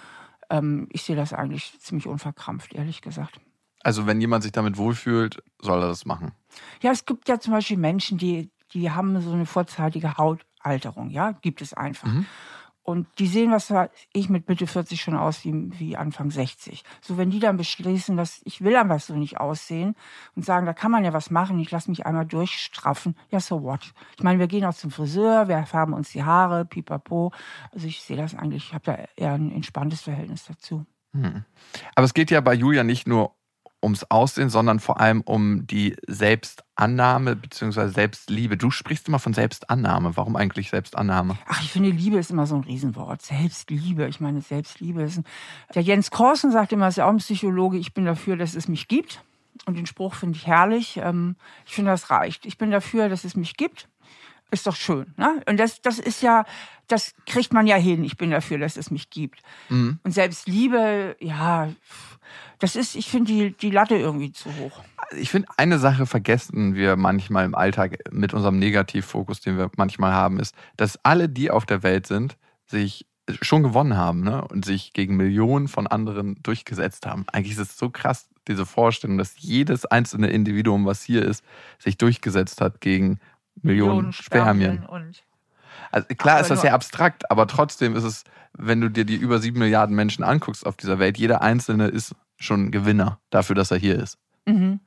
Ähm, 0.49 0.88
ich 0.91 1.03
sehe 1.03 1.15
das 1.15 1.33
eigentlich 1.33 1.79
ziemlich 1.79 2.07
unverkrampft, 2.07 2.73
ehrlich 2.73 3.01
gesagt. 3.01 3.39
Also 3.81 4.05
wenn 4.05 4.19
jemand 4.19 4.43
sich 4.43 4.51
damit 4.51 4.77
wohlfühlt, 4.77 5.41
soll 5.61 5.81
er 5.81 5.88
das 5.88 6.05
machen. 6.05 6.33
Ja, 6.81 6.91
es 6.91 7.05
gibt 7.05 7.29
ja 7.29 7.39
zum 7.39 7.53
Beispiel 7.53 7.77
Menschen, 7.77 8.17
die, 8.17 8.51
die 8.73 8.91
haben 8.91 9.19
so 9.21 9.31
eine 9.31 9.45
vorzeitige 9.45 10.17
Hautalterung, 10.17 11.09
ja, 11.09 11.31
gibt 11.31 11.61
es 11.61 11.73
einfach. 11.73 12.11
Mhm. 12.11 12.25
Und 12.89 13.05
die 13.19 13.27
sehen, 13.27 13.51
was 13.51 13.72
ich 14.13 14.29
mit 14.29 14.50
Mitte 14.50 14.65
40 14.65 15.00
schon 15.00 15.15
aus 15.15 15.46
wie, 15.46 15.53
wie 15.77 15.96
Anfang 15.96 16.31
60. 16.31 16.84
So, 17.01 17.19
wenn 17.19 17.29
die 17.29 17.39
dann 17.39 17.55
beschließen, 17.55 18.17
dass 18.17 18.41
ich 18.46 18.63
will 18.63 18.75
einfach 18.75 19.00
so 19.00 19.15
nicht 19.15 19.39
aussehen 19.39 19.96
und 20.36 20.43
sagen, 20.43 20.65
da 20.65 20.74
kann 20.74 20.89
man 20.89 21.05
ja 21.05 21.13
was 21.13 21.29
machen, 21.29 21.60
ich 21.60 21.69
lasse 21.69 21.91
mich 21.91 22.08
einmal 22.08 22.25
durchstraffen, 22.25 23.15
ja, 23.29 23.39
so 23.39 23.62
what? 23.62 23.93
Ich 24.17 24.24
meine, 24.24 24.39
wir 24.39 24.48
gehen 24.48 24.65
auch 24.65 24.74
zum 24.74 24.89
Friseur, 24.89 25.48
wir 25.48 25.63
färben 25.67 25.93
uns 25.93 26.10
die 26.13 26.24
Haare, 26.24 26.65
pipapo. 26.65 27.31
Also 27.72 27.86
ich 27.86 28.01
sehe 28.01 28.17
das 28.17 28.34
eigentlich, 28.34 28.69
ich 28.69 28.74
habe 28.74 28.86
da 28.86 28.98
eher 29.15 29.34
ein 29.34 29.51
entspanntes 29.51 30.01
Verhältnis 30.01 30.46
dazu. 30.46 30.88
Hm. 31.13 31.43
Aber 31.93 32.05
es 32.05 32.15
geht 32.15 32.31
ja 32.31 32.41
bei 32.41 32.55
Julia 32.55 32.84
nicht 32.84 33.08
nur 33.08 33.36
ums 33.81 34.03
Aussehen, 34.09 34.50
sondern 34.50 34.79
vor 34.79 35.00
allem 35.00 35.21
um 35.21 35.65
die 35.67 35.95
Selbst 36.07 36.63
Selbstannahme 36.79 37.36
bzw. 37.36 37.89
Selbstliebe. 37.89 38.55
Du 38.55 38.71
sprichst 38.71 39.09
immer 39.09 39.19
von 39.19 39.33
Selbstannahme. 39.33 40.15
Warum 40.15 40.38
eigentlich 40.38 40.69
Selbstannahme? 40.69 41.38
Ach, 41.45 41.62
ich 41.62 41.71
finde, 41.71 41.89
Liebe 41.89 42.17
ist 42.17 42.31
immer 42.31 42.48
so 42.48 42.55
ein 42.55 42.63
Riesenwort. 42.63 43.21
Selbstliebe. 43.21 44.07
Ich 44.07 44.21
meine, 44.21 44.39
Selbstliebe 44.39 45.01
ist 45.01 45.17
ein 45.17 45.25
Der 45.75 45.81
Jens 45.81 46.09
Korsen 46.09 46.51
sagt 46.51 46.71
immer, 46.71 46.86
er 46.86 46.89
ist 46.89 46.95
ja 46.95 47.05
auch 47.05 47.09
ein 47.09 47.17
Psychologe, 47.17 47.77
ich 47.77 47.93
bin 47.93 48.05
dafür, 48.05 48.38
dass 48.38 48.55
es 48.55 48.69
mich 48.69 48.88
gibt. 48.88 49.21
Und 49.65 49.77
den 49.77 49.88
Spruch 49.88 50.13
finde 50.13 50.38
ich 50.38 50.48
herrlich. 50.48 51.01
Ähm, 51.03 51.36
ich 51.65 51.74
finde, 51.74 51.91
das 51.91 52.09
reicht. 52.09 52.45
Ich 52.45 52.57
bin 52.57 52.71
dafür, 52.71 53.09
dass 53.09 53.25
es 53.25 53.36
mich 53.36 53.57
gibt. 53.57 53.89
Ist 54.51 54.65
doch 54.65 54.75
schön. 54.75 55.13
Ne? 55.18 55.41
Und 55.48 55.58
das, 55.58 55.82
das 55.82 56.00
ist 56.00 56.22
ja, 56.22 56.46
das 56.88 57.13
kriegt 57.25 57.53
man 57.53 57.68
ja 57.68 57.75
hin. 57.75 58.03
Ich 58.03 58.18
bin 58.18 58.32
dafür, 58.32 58.58
dass 58.58 58.77
es 58.77 58.89
mich 58.89 59.10
gibt. 59.10 59.41
Mhm. 59.70 60.00
Und 60.03 60.12
Selbstliebe, 60.12 61.15
ja, 61.20 61.70
das 62.60 62.75
ist, 62.75 62.96
ich 62.96 63.10
finde 63.10 63.32
die, 63.32 63.51
die 63.58 63.72
Latte 63.72 63.96
irgendwie 63.96 64.32
zu 64.32 64.50
hoch. 64.58 64.84
Ich 65.18 65.29
finde, 65.29 65.48
eine 65.58 65.79
Sache 65.79 66.06
vergessen 66.06 66.75
wir 66.75 66.96
manchmal 66.96 67.46
im 67.46 67.56
Alltag 67.56 68.00
mit 68.12 68.34
unserem 68.34 68.60
Negativfokus, 68.60 69.39
den 69.41 69.58
wir 69.58 69.72
manchmal 69.77 70.12
haben, 70.12 70.39
ist, 70.39 70.53
dass 70.77 71.00
alle, 71.03 71.29
die 71.29 71.51
auf 71.51 71.65
der 71.65 71.84
Welt 71.84 72.08
sind, 72.08 72.38
sich 72.65 73.06
schon 73.41 73.63
gewonnen 73.63 73.96
haben 73.96 74.22
ne? 74.22 74.44
und 74.48 74.65
sich 74.65 74.94
gegen 74.94 75.15
Millionen 75.15 75.68
von 75.68 75.88
anderen 75.88 76.41
durchgesetzt 76.44 77.06
haben. 77.06 77.25
Eigentlich 77.32 77.53
ist 77.53 77.60
es 77.72 77.77
so 77.77 77.89
krass, 77.89 78.27
diese 78.48 78.65
Vorstellung, 78.65 79.18
dass 79.18 79.36
jedes 79.38 79.86
einzelne 79.86 80.29
Individuum, 80.29 80.86
was 80.86 81.03
hier 81.03 81.24
ist, 81.24 81.44
sich 81.77 81.98
durchgesetzt 81.98 82.62
hat 82.62 82.82
gegen 82.82 83.20
Millionen, 83.61 83.95
Millionen 83.95 84.13
Spermien. 84.13 84.83
Spermien 84.83 85.15
also 85.91 86.07
klar 86.15 86.39
ist 86.39 86.49
das 86.49 86.61
sehr 86.61 86.73
abstrakt, 86.73 87.29
aber 87.31 87.47
trotzdem 87.47 87.95
ist 87.95 88.03
es, 88.03 88.23
wenn 88.53 88.81
du 88.81 88.89
dir 88.89 89.05
die 89.05 89.15
über 89.15 89.39
sieben 89.39 89.59
Milliarden 89.59 89.95
Menschen 89.95 90.23
anguckst 90.23 90.65
auf 90.65 90.75
dieser 90.75 90.99
Welt, 90.99 91.17
jeder 91.17 91.41
einzelne 91.41 91.87
ist 91.87 92.15
schon 92.37 92.71
Gewinner 92.71 93.19
dafür, 93.29 93.55
dass 93.55 93.71
er 93.71 93.77
hier 93.77 93.95
ist. 93.95 94.17
Mhm. 94.45 94.79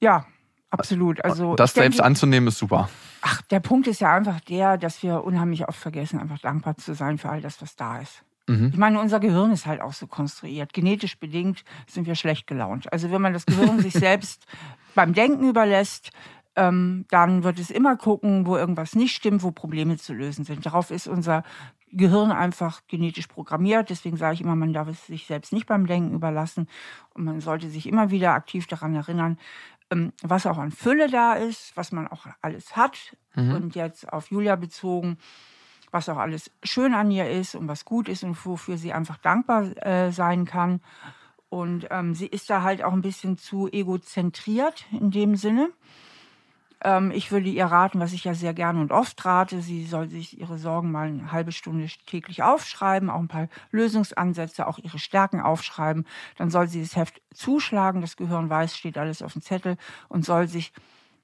Ja, 0.00 0.26
absolut. 0.70 1.24
Also 1.24 1.54
das 1.54 1.74
selbst 1.74 1.98
denke, 1.98 2.06
anzunehmen 2.06 2.48
ist 2.48 2.58
super. 2.58 2.88
Ach, 3.22 3.42
der 3.42 3.60
Punkt 3.60 3.86
ist 3.86 4.00
ja 4.00 4.14
einfach 4.14 4.40
der, 4.40 4.78
dass 4.78 5.02
wir 5.02 5.24
unheimlich 5.24 5.68
oft 5.68 5.78
vergessen, 5.78 6.20
einfach 6.20 6.38
dankbar 6.38 6.76
zu 6.76 6.94
sein 6.94 7.18
für 7.18 7.28
all 7.28 7.40
das, 7.40 7.60
was 7.60 7.76
da 7.76 7.98
ist. 7.98 8.22
Mhm. 8.46 8.70
Ich 8.72 8.78
meine, 8.78 9.00
unser 9.00 9.20
Gehirn 9.20 9.52
ist 9.52 9.66
halt 9.66 9.80
auch 9.80 9.92
so 9.92 10.06
konstruiert. 10.06 10.72
Genetisch 10.72 11.18
bedingt 11.18 11.64
sind 11.86 12.06
wir 12.06 12.14
schlecht 12.14 12.46
gelaunt. 12.46 12.92
Also 12.92 13.10
wenn 13.10 13.22
man 13.22 13.32
das 13.32 13.46
Gehirn 13.46 13.80
sich 13.80 13.92
selbst 13.94 14.46
beim 14.94 15.12
Denken 15.12 15.48
überlässt, 15.48 16.10
ähm, 16.60 17.06
dann 17.08 17.42
wird 17.42 17.58
es 17.58 17.70
immer 17.70 17.96
gucken, 17.96 18.46
wo 18.46 18.54
irgendwas 18.54 18.94
nicht 18.94 19.14
stimmt, 19.14 19.42
wo 19.42 19.50
Probleme 19.50 19.96
zu 19.96 20.12
lösen 20.12 20.44
sind. 20.44 20.66
Darauf 20.66 20.90
ist 20.90 21.06
unser 21.06 21.42
Gehirn 21.90 22.30
einfach 22.30 22.82
genetisch 22.86 23.28
programmiert. 23.28 23.88
Deswegen 23.88 24.18
sage 24.18 24.34
ich 24.34 24.40
immer, 24.42 24.56
man 24.56 24.74
darf 24.74 24.86
es 24.86 25.06
sich 25.06 25.26
selbst 25.26 25.54
nicht 25.54 25.66
beim 25.66 25.86
Denken 25.86 26.14
überlassen. 26.14 26.68
Und 27.14 27.24
man 27.24 27.40
sollte 27.40 27.70
sich 27.70 27.88
immer 27.88 28.10
wieder 28.10 28.32
aktiv 28.32 28.66
daran 28.66 28.94
erinnern, 28.94 29.38
ähm, 29.90 30.12
was 30.22 30.44
auch 30.44 30.58
an 30.58 30.70
Fülle 30.70 31.08
da 31.08 31.32
ist, 31.32 31.74
was 31.78 31.92
man 31.92 32.06
auch 32.06 32.26
alles 32.42 32.76
hat. 32.76 33.16
Mhm. 33.34 33.54
Und 33.54 33.74
jetzt 33.74 34.12
auf 34.12 34.30
Julia 34.30 34.56
bezogen, 34.56 35.16
was 35.90 36.10
auch 36.10 36.18
alles 36.18 36.50
schön 36.62 36.92
an 36.92 37.10
ihr 37.10 37.30
ist 37.30 37.54
und 37.54 37.68
was 37.68 37.86
gut 37.86 38.06
ist 38.10 38.22
und 38.22 38.44
wofür 38.44 38.76
sie 38.76 38.92
einfach 38.92 39.16
dankbar 39.16 39.74
äh, 39.86 40.12
sein 40.12 40.44
kann. 40.44 40.82
Und 41.48 41.86
ähm, 41.90 42.14
sie 42.14 42.26
ist 42.26 42.50
da 42.50 42.62
halt 42.62 42.84
auch 42.84 42.92
ein 42.92 43.00
bisschen 43.00 43.38
zu 43.38 43.66
egozentriert 43.72 44.84
in 44.92 45.10
dem 45.10 45.36
Sinne. 45.36 45.70
Ähm, 46.82 47.10
ich 47.10 47.30
würde 47.30 47.48
ihr 47.48 47.66
raten, 47.66 48.00
was 48.00 48.12
ich 48.12 48.24
ja 48.24 48.34
sehr 48.34 48.54
gerne 48.54 48.80
und 48.80 48.92
oft 48.92 49.22
rate, 49.24 49.60
sie 49.60 49.84
soll 49.84 50.08
sich 50.08 50.40
ihre 50.40 50.58
Sorgen 50.58 50.90
mal 50.90 51.08
eine 51.08 51.32
halbe 51.32 51.52
Stunde 51.52 51.86
täglich 52.06 52.42
aufschreiben, 52.42 53.10
auch 53.10 53.18
ein 53.18 53.28
paar 53.28 53.48
Lösungsansätze, 53.70 54.66
auch 54.66 54.78
ihre 54.78 54.98
Stärken 54.98 55.40
aufschreiben. 55.40 56.06
Dann 56.36 56.50
soll 56.50 56.68
sie 56.68 56.80
das 56.80 56.96
Heft 56.96 57.20
zuschlagen, 57.34 58.00
das 58.00 58.16
Gehirn 58.16 58.48
weiß, 58.48 58.76
steht 58.76 58.98
alles 58.98 59.22
auf 59.22 59.34
dem 59.34 59.42
Zettel 59.42 59.76
und 60.08 60.24
soll 60.24 60.48
sich 60.48 60.72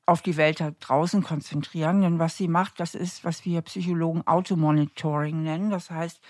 auf 0.04 0.22
die 0.22 0.36
Welt 0.36 0.60
da 0.60 0.70
draußen 0.78 1.22
konzentrieren. 1.22 2.02
Denn 2.02 2.18
was 2.18 2.36
sie 2.36 2.48
macht, 2.48 2.78
das 2.78 2.94
ist, 2.94 3.24
was 3.24 3.44
wir 3.44 3.62
Psychologen 3.62 4.26
Automonitoring 4.26 5.42
nennen. 5.42 5.70
Das 5.70 5.90
heißt, 5.90 6.20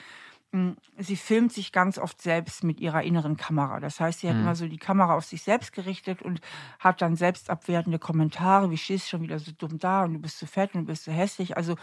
sie 0.98 1.16
filmt 1.16 1.52
sich 1.52 1.72
ganz 1.72 1.98
oft 1.98 2.22
selbst 2.22 2.64
mit 2.64 2.80
ihrer 2.80 3.02
inneren 3.02 3.36
Kamera. 3.36 3.80
Das 3.80 4.00
heißt, 4.00 4.20
sie 4.20 4.28
hat 4.28 4.36
mhm. 4.36 4.42
immer 4.42 4.54
so 4.54 4.66
die 4.66 4.78
Kamera 4.78 5.14
auf 5.14 5.24
sich 5.24 5.42
selbst 5.42 5.72
gerichtet 5.72 6.22
und 6.22 6.40
hat 6.78 7.02
dann 7.02 7.16
selbstabwertende 7.16 7.98
Kommentare, 7.98 8.70
wie 8.70 8.76
stehst 8.76 9.08
schon 9.08 9.22
wieder 9.22 9.38
so 9.38 9.52
dumm 9.52 9.78
da 9.78 10.04
und 10.04 10.14
du 10.14 10.18
bist 10.20 10.38
zu 10.38 10.46
fett 10.46 10.74
und 10.74 10.82
du 10.82 10.86
bist 10.86 11.04
zu 11.04 11.12
hässlich. 11.12 11.56
Also 11.56 11.76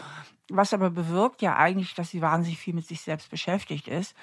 was 0.50 0.74
aber 0.74 0.90
bewirkt 0.90 1.42
ja 1.42 1.56
eigentlich, 1.56 1.94
dass 1.94 2.10
sie 2.10 2.22
wahnsinnig 2.22 2.58
viel 2.58 2.74
mit 2.74 2.86
sich 2.86 3.00
selbst 3.00 3.30
beschäftigt 3.30 3.88
ist. 3.88 4.14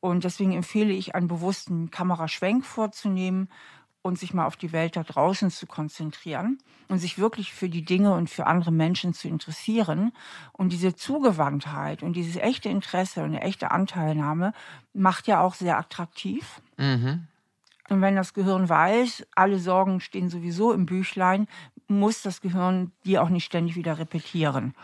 Und 0.00 0.24
deswegen 0.24 0.52
empfehle 0.52 0.92
ich, 0.92 1.14
einen 1.14 1.28
bewussten 1.28 1.90
Kameraschwenk 1.90 2.64
vorzunehmen 2.64 3.48
und 4.06 4.18
sich 4.18 4.32
mal 4.32 4.46
auf 4.46 4.56
die 4.56 4.72
Welt 4.72 4.96
da 4.96 5.02
draußen 5.02 5.50
zu 5.50 5.66
konzentrieren 5.66 6.58
und 6.88 6.98
sich 6.98 7.18
wirklich 7.18 7.52
für 7.52 7.68
die 7.68 7.84
Dinge 7.84 8.14
und 8.14 8.30
für 8.30 8.46
andere 8.46 8.72
Menschen 8.72 9.12
zu 9.12 9.28
interessieren. 9.28 10.12
Und 10.52 10.72
diese 10.72 10.94
Zugewandtheit 10.94 12.02
und 12.02 12.14
dieses 12.14 12.36
echte 12.36 12.68
Interesse 12.68 13.20
und 13.20 13.26
eine 13.26 13.42
echte 13.42 13.70
Anteilnahme 13.70 14.52
macht 14.94 15.26
ja 15.26 15.40
auch 15.40 15.54
sehr 15.54 15.78
attraktiv. 15.78 16.60
Mhm. 16.76 17.26
Und 17.88 18.00
wenn 18.00 18.16
das 18.16 18.34
Gehirn 18.34 18.68
weiß, 18.68 19.26
alle 19.34 19.58
Sorgen 19.58 20.00
stehen 20.00 20.28
sowieso 20.28 20.72
im 20.72 20.86
Büchlein, 20.86 21.46
muss 21.88 22.22
das 22.22 22.40
Gehirn 22.40 22.92
die 23.04 23.18
auch 23.18 23.28
nicht 23.28 23.44
ständig 23.44 23.76
wieder 23.76 23.98
repetieren. 23.98 24.74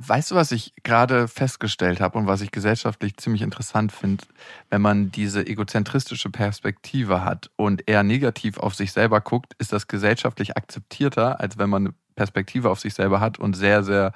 Weißt 0.00 0.30
du, 0.30 0.36
was 0.36 0.52
ich 0.52 0.74
gerade 0.84 1.26
festgestellt 1.26 2.00
habe 2.00 2.18
und 2.18 2.28
was 2.28 2.40
ich 2.40 2.52
gesellschaftlich 2.52 3.16
ziemlich 3.16 3.42
interessant 3.42 3.90
finde, 3.90 4.24
wenn 4.70 4.80
man 4.80 5.10
diese 5.10 5.44
egozentristische 5.44 6.30
Perspektive 6.30 7.24
hat 7.24 7.50
und 7.56 7.88
eher 7.88 8.04
negativ 8.04 8.58
auf 8.58 8.76
sich 8.76 8.92
selber 8.92 9.20
guckt, 9.20 9.54
ist 9.58 9.72
das 9.72 9.88
gesellschaftlich 9.88 10.56
akzeptierter, 10.56 11.40
als 11.40 11.58
wenn 11.58 11.68
man 11.68 11.86
eine 11.86 11.94
Perspektive 12.14 12.70
auf 12.70 12.78
sich 12.78 12.94
selber 12.94 13.18
hat 13.18 13.40
und 13.40 13.54
sehr, 13.54 13.82
sehr 13.82 14.12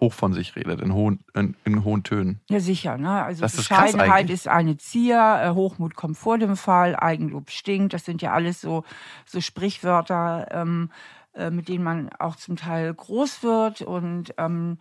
hoch 0.00 0.12
von 0.12 0.34
sich 0.34 0.56
redet, 0.56 0.80
in 0.82 0.92
hohen, 0.92 1.24
in, 1.34 1.56
in 1.64 1.84
hohen 1.84 2.02
Tönen. 2.02 2.40
Ja, 2.50 2.60
sicher. 2.60 2.98
Ne? 2.98 3.22
Also 3.22 3.42
das 3.42 3.56
Bescheidenheit 3.56 4.28
ist, 4.28 4.40
ist, 4.40 4.48
eine 4.48 4.76
Zier, 4.76 5.40
äh, 5.42 5.50
Hochmut 5.50 5.94
kommt 5.94 6.18
vor 6.18 6.36
dem 6.36 6.56
Fall, 6.56 6.96
Eigenlob 6.96 7.50
stinkt. 7.50 7.94
Das 7.94 8.04
sind 8.04 8.20
ja 8.20 8.32
alles 8.32 8.60
so, 8.60 8.84
so 9.24 9.40
Sprichwörter, 9.40 10.48
ähm, 10.50 10.90
äh, 11.34 11.50
mit 11.50 11.68
denen 11.68 11.84
man 11.84 12.10
auch 12.18 12.36
zum 12.36 12.56
Teil 12.56 12.92
groß 12.92 13.42
wird 13.42 13.82
und 13.82 14.34
ähm, 14.36 14.78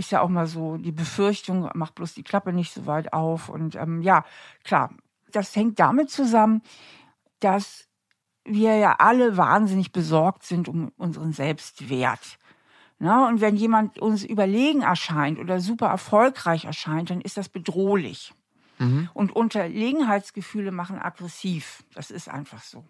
ist 0.00 0.10
ja 0.10 0.22
auch 0.22 0.30
mal 0.30 0.46
so 0.46 0.78
die 0.78 0.92
Befürchtung, 0.92 1.70
macht 1.74 1.94
bloß 1.94 2.14
die 2.14 2.22
Klappe 2.22 2.52
nicht 2.52 2.72
so 2.72 2.86
weit 2.86 3.12
auf. 3.12 3.50
Und 3.50 3.76
ähm, 3.76 4.00
ja, 4.00 4.24
klar, 4.64 4.90
das 5.30 5.54
hängt 5.54 5.78
damit 5.78 6.10
zusammen, 6.10 6.62
dass 7.38 7.86
wir 8.44 8.76
ja 8.76 8.96
alle 8.98 9.36
wahnsinnig 9.36 9.92
besorgt 9.92 10.44
sind 10.44 10.68
um 10.68 10.90
unseren 10.96 11.32
Selbstwert. 11.32 12.38
Na, 12.98 13.28
und 13.28 13.40
wenn 13.40 13.56
jemand 13.56 13.98
uns 13.98 14.24
überlegen 14.24 14.82
erscheint 14.82 15.38
oder 15.38 15.60
super 15.60 15.88
erfolgreich 15.88 16.64
erscheint, 16.64 17.10
dann 17.10 17.20
ist 17.20 17.36
das 17.36 17.50
bedrohlich. 17.50 18.32
Mhm. 18.78 19.10
Und 19.12 19.36
Unterlegenheitsgefühle 19.36 20.72
machen 20.72 20.98
aggressiv. 20.98 21.84
Das 21.94 22.10
ist 22.10 22.28
einfach 22.28 22.62
so. 22.62 22.84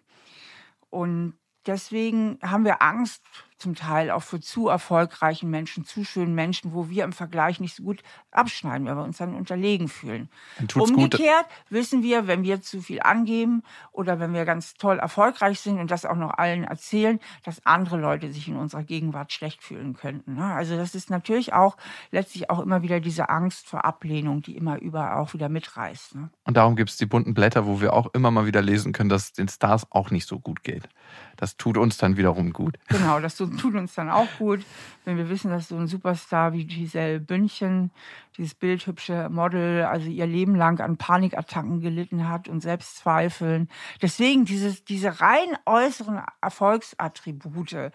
Und 0.89 1.33
deswegen 1.65 2.39
haben 2.41 2.63
wir 2.63 2.81
Angst 2.81 3.23
zum 3.61 3.75
Teil 3.75 4.11
auch 4.11 4.23
für 4.23 4.41
zu 4.41 4.67
erfolgreichen 4.67 5.49
Menschen, 5.49 5.85
zu 5.85 6.03
schönen 6.03 6.33
Menschen, 6.33 6.73
wo 6.73 6.89
wir 6.89 7.03
im 7.03 7.13
Vergleich 7.13 7.59
nicht 7.59 7.75
so 7.75 7.83
gut 7.83 8.01
abschneiden, 8.31 8.87
weil 8.87 8.95
wir 8.95 9.03
uns 9.03 9.17
dann 9.17 9.35
unterlegen 9.35 9.87
fühlen. 9.87 10.29
Umgekehrt 10.75 11.47
gut. 11.47 11.57
wissen 11.69 12.03
wir, 12.03 12.27
wenn 12.27 12.43
wir 12.43 12.61
zu 12.61 12.81
viel 12.81 13.01
angeben 13.01 13.63
oder 13.91 14.19
wenn 14.19 14.33
wir 14.33 14.45
ganz 14.45 14.73
toll 14.73 14.99
erfolgreich 14.99 15.59
sind 15.59 15.79
und 15.79 15.91
das 15.91 16.05
auch 16.05 16.15
noch 16.15 16.31
allen 16.31 16.63
erzählen, 16.63 17.19
dass 17.43 17.65
andere 17.65 17.97
Leute 17.97 18.31
sich 18.31 18.47
in 18.47 18.55
unserer 18.55 18.83
Gegenwart 18.83 19.31
schlecht 19.31 19.63
fühlen 19.63 19.93
könnten. 19.93 20.35
Ne? 20.35 20.45
Also 20.45 20.75
das 20.75 20.95
ist 20.95 21.09
natürlich 21.09 21.53
auch 21.53 21.77
letztlich 22.11 22.49
auch 22.49 22.59
immer 22.59 22.81
wieder 22.81 22.99
diese 22.99 23.29
Angst 23.29 23.67
vor 23.67 23.85
Ablehnung, 23.85 24.41
die 24.41 24.57
immer 24.57 24.79
überall 24.79 25.17
auch 25.17 25.33
wieder 25.33 25.49
mitreißt. 25.49 26.15
Ne? 26.15 26.29
Und 26.45 26.57
darum 26.57 26.75
gibt 26.75 26.89
es 26.89 26.97
die 26.97 27.05
bunten 27.05 27.33
Blätter, 27.33 27.65
wo 27.65 27.81
wir 27.81 27.93
auch 27.93 28.13
immer 28.13 28.31
mal 28.31 28.45
wieder 28.45 28.61
lesen 28.61 28.91
können, 28.91 29.09
dass 29.09 29.25
es 29.25 29.33
den 29.33 29.47
Stars 29.47 29.85
auch 29.91 30.09
nicht 30.09 30.27
so 30.27 30.39
gut 30.39 30.63
geht. 30.63 30.89
Das 31.37 31.57
tut 31.57 31.77
uns 31.77 31.97
dann 31.97 32.17
wiederum 32.17 32.53
gut. 32.53 32.77
Genau, 32.87 33.19
das 33.19 33.35
tut 33.35 33.50
tut 33.57 33.75
uns 33.75 33.93
dann 33.95 34.09
auch 34.09 34.27
gut, 34.37 34.65
wenn 35.05 35.17
wir 35.17 35.29
wissen, 35.29 35.51
dass 35.51 35.67
so 35.67 35.77
ein 35.77 35.87
Superstar 35.87 36.53
wie 36.53 36.65
Giselle 36.65 37.19
Bündchen, 37.19 37.91
dieses 38.37 38.55
bildhübsche 38.55 39.29
Model, 39.29 39.83
also 39.83 40.09
ihr 40.09 40.27
Leben 40.27 40.55
lang 40.55 40.79
an 40.79 40.97
Panikattacken 40.97 41.81
gelitten 41.81 42.27
hat 42.27 42.47
und 42.47 42.61
Selbstzweifeln. 42.61 43.69
Deswegen 44.01 44.45
dieses, 44.45 44.83
diese 44.83 45.21
rein 45.21 45.57
äußeren 45.65 46.21
Erfolgsattribute 46.41 47.91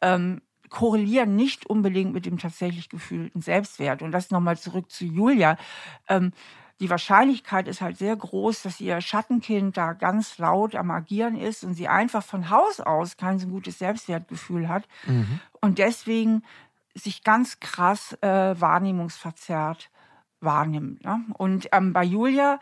ähm, 0.00 0.42
korrelieren 0.72 1.36
nicht 1.36 1.66
unbedingt 1.66 2.12
mit 2.12 2.26
dem 2.26 2.38
tatsächlich 2.38 2.88
gefühlten 2.88 3.42
Selbstwert. 3.42 4.02
Und 4.02 4.10
das 4.10 4.30
nochmal 4.30 4.56
zurück 4.56 4.90
zu 4.90 5.04
Julia. 5.04 5.56
Ähm, 6.08 6.32
die 6.82 6.90
Wahrscheinlichkeit 6.90 7.68
ist 7.68 7.80
halt 7.80 7.96
sehr 7.96 8.14
groß, 8.14 8.62
dass 8.62 8.80
ihr 8.80 9.00
Schattenkind 9.00 9.76
da 9.76 9.94
ganz 9.94 10.36
laut 10.38 10.74
am 10.74 10.90
Agieren 10.90 11.36
ist 11.36 11.64
und 11.64 11.74
sie 11.74 11.88
einfach 11.88 12.22
von 12.24 12.50
Haus 12.50 12.80
aus 12.80 13.16
kein 13.16 13.38
so 13.38 13.46
gutes 13.46 13.78
Selbstwertgefühl 13.78 14.68
hat 14.68 14.88
mhm. 15.06 15.40
und 15.60 15.78
deswegen 15.78 16.42
sich 16.94 17.22
ganz 17.22 17.60
krass 17.60 18.18
äh, 18.20 18.60
wahrnehmungsverzerrt 18.60 19.90
wahrnimmt. 20.40 21.04
Ne? 21.04 21.24
Und 21.38 21.68
ähm, 21.72 21.92
bei 21.94 22.04
Julia 22.04 22.58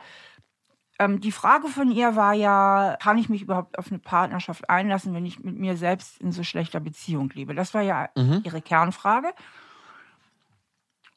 Ähm, 1.01 1.19
die 1.19 1.33
Frage 1.33 1.69
von 1.69 1.91
ihr 1.91 2.15
war 2.15 2.35
ja, 2.35 2.99
kann 3.01 3.17
ich 3.17 3.31
mich 3.31 3.41
überhaupt 3.41 3.79
auf 3.79 3.89
eine 3.89 3.99
Partnerschaft 3.99 4.69
einlassen, 4.69 5.15
wenn 5.15 5.25
ich 5.25 5.39
mit 5.43 5.59
mir 5.59 5.79
selbst 5.79 6.21
in 6.21 6.31
so 6.31 6.43
schlechter 6.45 6.79
Beziehung 6.79 7.31
lebe? 7.33 7.55
Das 7.55 7.73
war 7.73 7.81
ja 7.81 8.11
mhm. 8.15 8.43
ihre 8.45 8.61
Kernfrage. 8.61 9.33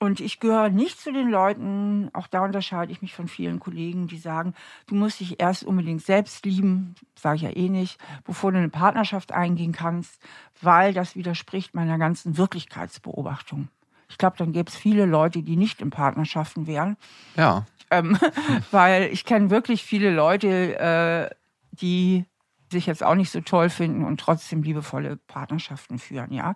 Und 0.04 0.20
ich 0.20 0.42
gehöre 0.42 0.68
nicht 0.68 1.00
zu 1.00 1.14
den 1.14 1.30
Leuten, 1.30 2.10
auch 2.12 2.28
da 2.28 2.44
unterscheide 2.44 2.92
ich 2.92 3.02
mich 3.02 3.14
von 3.14 3.30
vielen 3.30 3.62
Kollegen, 3.62 4.08
die 4.08 4.18
sagen, 4.18 4.54
du 4.88 4.96
musst 4.96 5.22
dich 5.22 5.40
erst 5.40 5.64
unbedingt 5.64 6.02
selbst 6.02 6.46
lieben, 6.46 6.96
sage 7.16 7.38
ich 7.38 7.42
ja 7.44 7.56
eh 7.56 7.70
nicht, 7.70 7.98
bevor 8.26 8.52
du 8.52 8.58
eine 8.58 8.68
Partnerschaft 8.68 9.32
eingehen 9.32 9.72
kannst, 9.72 10.22
weil 10.62 10.94
das 10.94 11.16
widerspricht 11.16 11.74
meiner 11.74 11.98
ganzen 11.98 12.38
Wirklichkeitsbeobachtung. 12.38 13.70
Ich 14.10 14.18
glaube, 14.18 14.36
dann 14.38 14.52
gäbe 14.52 14.68
es 14.68 14.76
viele 14.76 15.06
Leute, 15.06 15.42
die 15.42 15.56
nicht 15.56 15.82
in 15.82 15.90
Partnerschaften 15.90 16.68
wären. 16.68 16.98
Ja. 17.38 17.66
Ähm, 17.90 18.18
weil 18.72 19.04
ich 19.04 19.24
kenne 19.24 19.52
wirklich 19.52 19.84
viele 19.84 20.14
Leute, 20.14 20.78
äh, 20.80 21.34
die 21.72 22.26
sich 22.74 22.86
jetzt 22.86 23.04
auch 23.04 23.16
nicht 23.16 23.32
so 23.32 23.42
toll 23.42 23.70
finden 23.70 24.04
und 24.04 24.20
trotzdem 24.20 24.62
liebevolle 24.64 25.16
Partnerschaften 25.16 25.98
führen, 25.98 26.34
ja. 26.34 26.56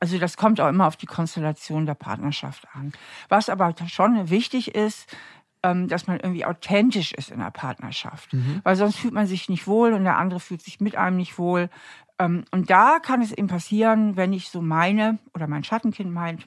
Also 0.00 0.18
das 0.18 0.36
kommt 0.36 0.60
auch 0.60 0.68
immer 0.68 0.86
auf 0.86 0.96
die 0.96 1.06
Konstellation 1.06 1.86
der 1.86 1.94
Partnerschaft 1.94 2.66
an. 2.74 2.92
Was 3.28 3.48
aber 3.48 3.74
schon 3.86 4.28
wichtig 4.30 4.74
ist, 4.74 5.16
ähm, 5.62 5.88
dass 5.88 6.06
man 6.06 6.20
irgendwie 6.20 6.44
authentisch 6.44 7.12
ist 7.12 7.30
in 7.30 7.38
der 7.38 7.50
Partnerschaft. 7.50 8.32
Mhm. 8.32 8.60
Weil 8.64 8.76
sonst 8.76 8.96
fühlt 8.96 9.14
man 9.14 9.26
sich 9.26 9.48
nicht 9.48 9.66
wohl 9.66 9.92
und 9.92 10.04
der 10.04 10.18
andere 10.18 10.40
fühlt 10.40 10.62
sich 10.62 10.80
mit 10.80 10.96
einem 10.96 11.16
nicht 11.16 11.38
wohl. 11.38 11.70
Ähm, 12.18 12.44
und 12.50 12.70
da 12.70 12.98
kann 13.00 13.22
es 13.22 13.32
eben 13.32 13.48
passieren, 13.48 14.16
wenn 14.16 14.32
ich 14.32 14.50
so 14.50 14.60
meine 14.60 15.18
oder 15.34 15.46
mein 15.46 15.64
Schattenkind 15.64 16.12
meint, 16.12 16.46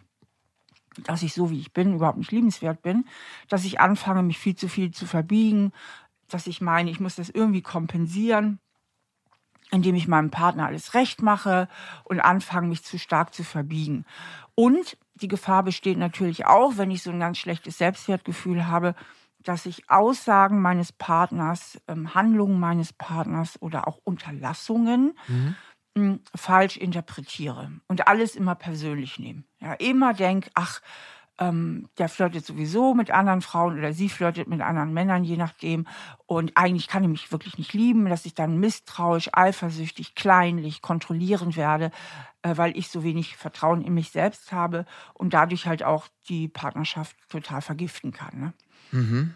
dass 1.04 1.24
ich 1.24 1.34
so 1.34 1.50
wie 1.50 1.60
ich 1.60 1.74
bin 1.74 1.96
überhaupt 1.96 2.18
nicht 2.18 2.32
liebenswert 2.32 2.82
bin, 2.82 3.06
dass 3.48 3.66
ich 3.66 3.80
anfange, 3.80 4.24
mich 4.24 4.38
viel 4.38 4.56
zu 4.56 4.68
viel 4.68 4.92
zu 4.92 5.06
verbiegen, 5.06 5.72
dass 6.30 6.48
ich 6.48 6.62
meine, 6.62 6.90
ich 6.90 7.00
muss 7.00 7.16
das 7.16 7.30
irgendwie 7.30 7.62
kompensieren 7.62 8.60
indem 9.72 9.96
ich 9.96 10.08
meinem 10.08 10.30
Partner 10.30 10.68
alles 10.68 10.94
recht 10.94 11.22
mache 11.22 11.68
und 12.04 12.20
anfange, 12.20 12.68
mich 12.68 12.84
zu 12.84 13.00
stark 13.00 13.34
zu 13.34 13.44
verbiegen. 13.44 14.06
Und 14.56 14.98
die 15.16 15.28
Gefahr 15.28 15.64
besteht 15.64 15.98
natürlich 15.98 16.46
auch, 16.46 16.78
wenn 16.78 16.92
ich 16.92 17.04
so 17.04 17.12
ein 17.12 17.20
ganz 17.20 17.38
schlechtes 17.38 17.78
Selbstwertgefühl 17.78 18.68
habe, 18.68 18.96
dass 19.44 19.66
ich 19.66 19.90
Aussagen 19.90 20.62
meines 20.62 20.92
Partners, 20.92 21.82
ähm, 21.88 22.14
Handlungen 22.14 22.60
meines 22.60 22.94
Partners 22.94 23.60
oder 23.62 23.88
auch 23.88 24.00
Unterlassungen 24.04 25.18
mhm. 25.28 25.56
mh, 25.96 26.20
falsch 26.36 26.78
interpretiere 26.78 27.72
und 27.88 28.08
alles 28.08 28.36
immer 28.36 28.56
persönlich 28.56 29.20
nehme. 29.20 29.44
Ja, 29.60 29.74
immer 29.74 30.14
denk, 30.14 30.50
ach, 30.54 30.82
ähm, 31.42 31.90
der 31.98 32.08
flirtet 32.08 32.46
sowieso 32.46 32.94
mit 32.94 33.10
anderen 33.10 33.42
Frauen 33.42 33.78
oder 33.78 33.94
sie 33.94 34.10
flirtet 34.10 34.48
mit 34.48 34.62
anderen 34.62 34.94
Männern, 34.94 35.24
je 35.24 35.38
nachdem. 35.38 35.88
Und 36.28 36.52
eigentlich 36.56 36.88
kann 36.88 37.02
er 37.02 37.10
mich 37.10 37.32
wirklich 37.32 37.58
nicht 37.58 37.74
lieben, 37.74 38.06
dass 38.06 38.26
ich 38.26 38.36
dann 38.36 38.60
misstrauisch, 38.60 39.30
eifersüchtig, 39.34 40.14
kleinlich, 40.14 40.84
kontrollierend 40.84 41.58
werde, 41.58 41.90
äh, 42.44 42.56
weil 42.58 42.78
ich 42.78 42.90
so 42.90 43.04
wenig 43.04 43.38
Vertrauen 43.38 43.82
in 43.82 43.96
mich 43.96 44.12
selbst 44.12 44.52
habe 44.52 44.86
und 45.16 45.34
dadurch 45.34 45.66
halt 45.66 45.82
auch 45.82 46.08
die 46.30 46.48
Partnerschaft 46.48 47.18
total 47.28 47.62
vergiften 47.62 48.14
kann. 48.14 48.40
Ne? 48.40 48.54
Mhm. 48.92 49.34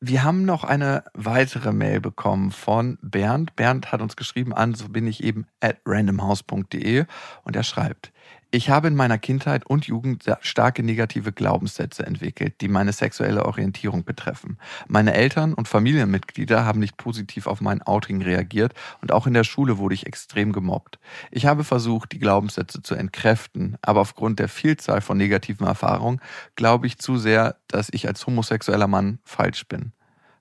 Wir 0.00 0.22
haben 0.22 0.44
noch 0.44 0.62
eine 0.62 1.04
weitere 1.14 1.72
Mail 1.72 2.00
bekommen 2.00 2.50
von 2.52 2.98
Bernd. 3.02 3.56
Bernd 3.56 3.90
hat 3.90 4.00
uns 4.00 4.14
geschrieben 4.14 4.52
an, 4.52 4.74
so 4.74 4.88
bin 4.88 5.06
ich 5.08 5.24
eben 5.24 5.46
at 5.60 5.80
randomhouse.de 5.84 7.04
und 7.42 7.56
er 7.56 7.64
schreibt, 7.64 8.12
ich 8.50 8.70
habe 8.70 8.88
in 8.88 8.94
meiner 8.94 9.18
Kindheit 9.18 9.66
und 9.66 9.86
Jugend 9.86 10.24
starke 10.40 10.82
negative 10.82 11.32
Glaubenssätze 11.32 12.06
entwickelt, 12.06 12.60
die 12.62 12.68
meine 12.68 12.92
sexuelle 12.92 13.44
Orientierung 13.44 14.04
betreffen. 14.04 14.58
Meine 14.86 15.12
Eltern 15.12 15.52
und 15.52 15.68
Familienmitglieder 15.68 16.64
haben 16.64 16.80
nicht 16.80 16.96
positiv 16.96 17.46
auf 17.46 17.60
mein 17.60 17.82
Outing 17.82 18.22
reagiert 18.22 18.72
und 19.02 19.12
auch 19.12 19.26
in 19.26 19.34
der 19.34 19.44
Schule 19.44 19.76
wurde 19.76 19.94
ich 19.94 20.06
extrem 20.06 20.52
gemobbt. 20.52 20.98
Ich 21.30 21.44
habe 21.44 21.62
versucht, 21.62 22.12
die 22.12 22.18
Glaubenssätze 22.18 22.82
zu 22.82 22.94
entkräften, 22.94 23.76
aber 23.82 24.00
aufgrund 24.00 24.38
der 24.38 24.48
Vielzahl 24.48 25.02
von 25.02 25.18
negativen 25.18 25.66
Erfahrungen 25.66 26.20
glaube 26.56 26.86
ich 26.86 26.98
zu 26.98 27.18
sehr, 27.18 27.56
dass 27.68 27.90
ich 27.92 28.08
als 28.08 28.26
homosexueller 28.26 28.88
Mann 28.88 29.18
falsch 29.24 29.68
bin. 29.68 29.92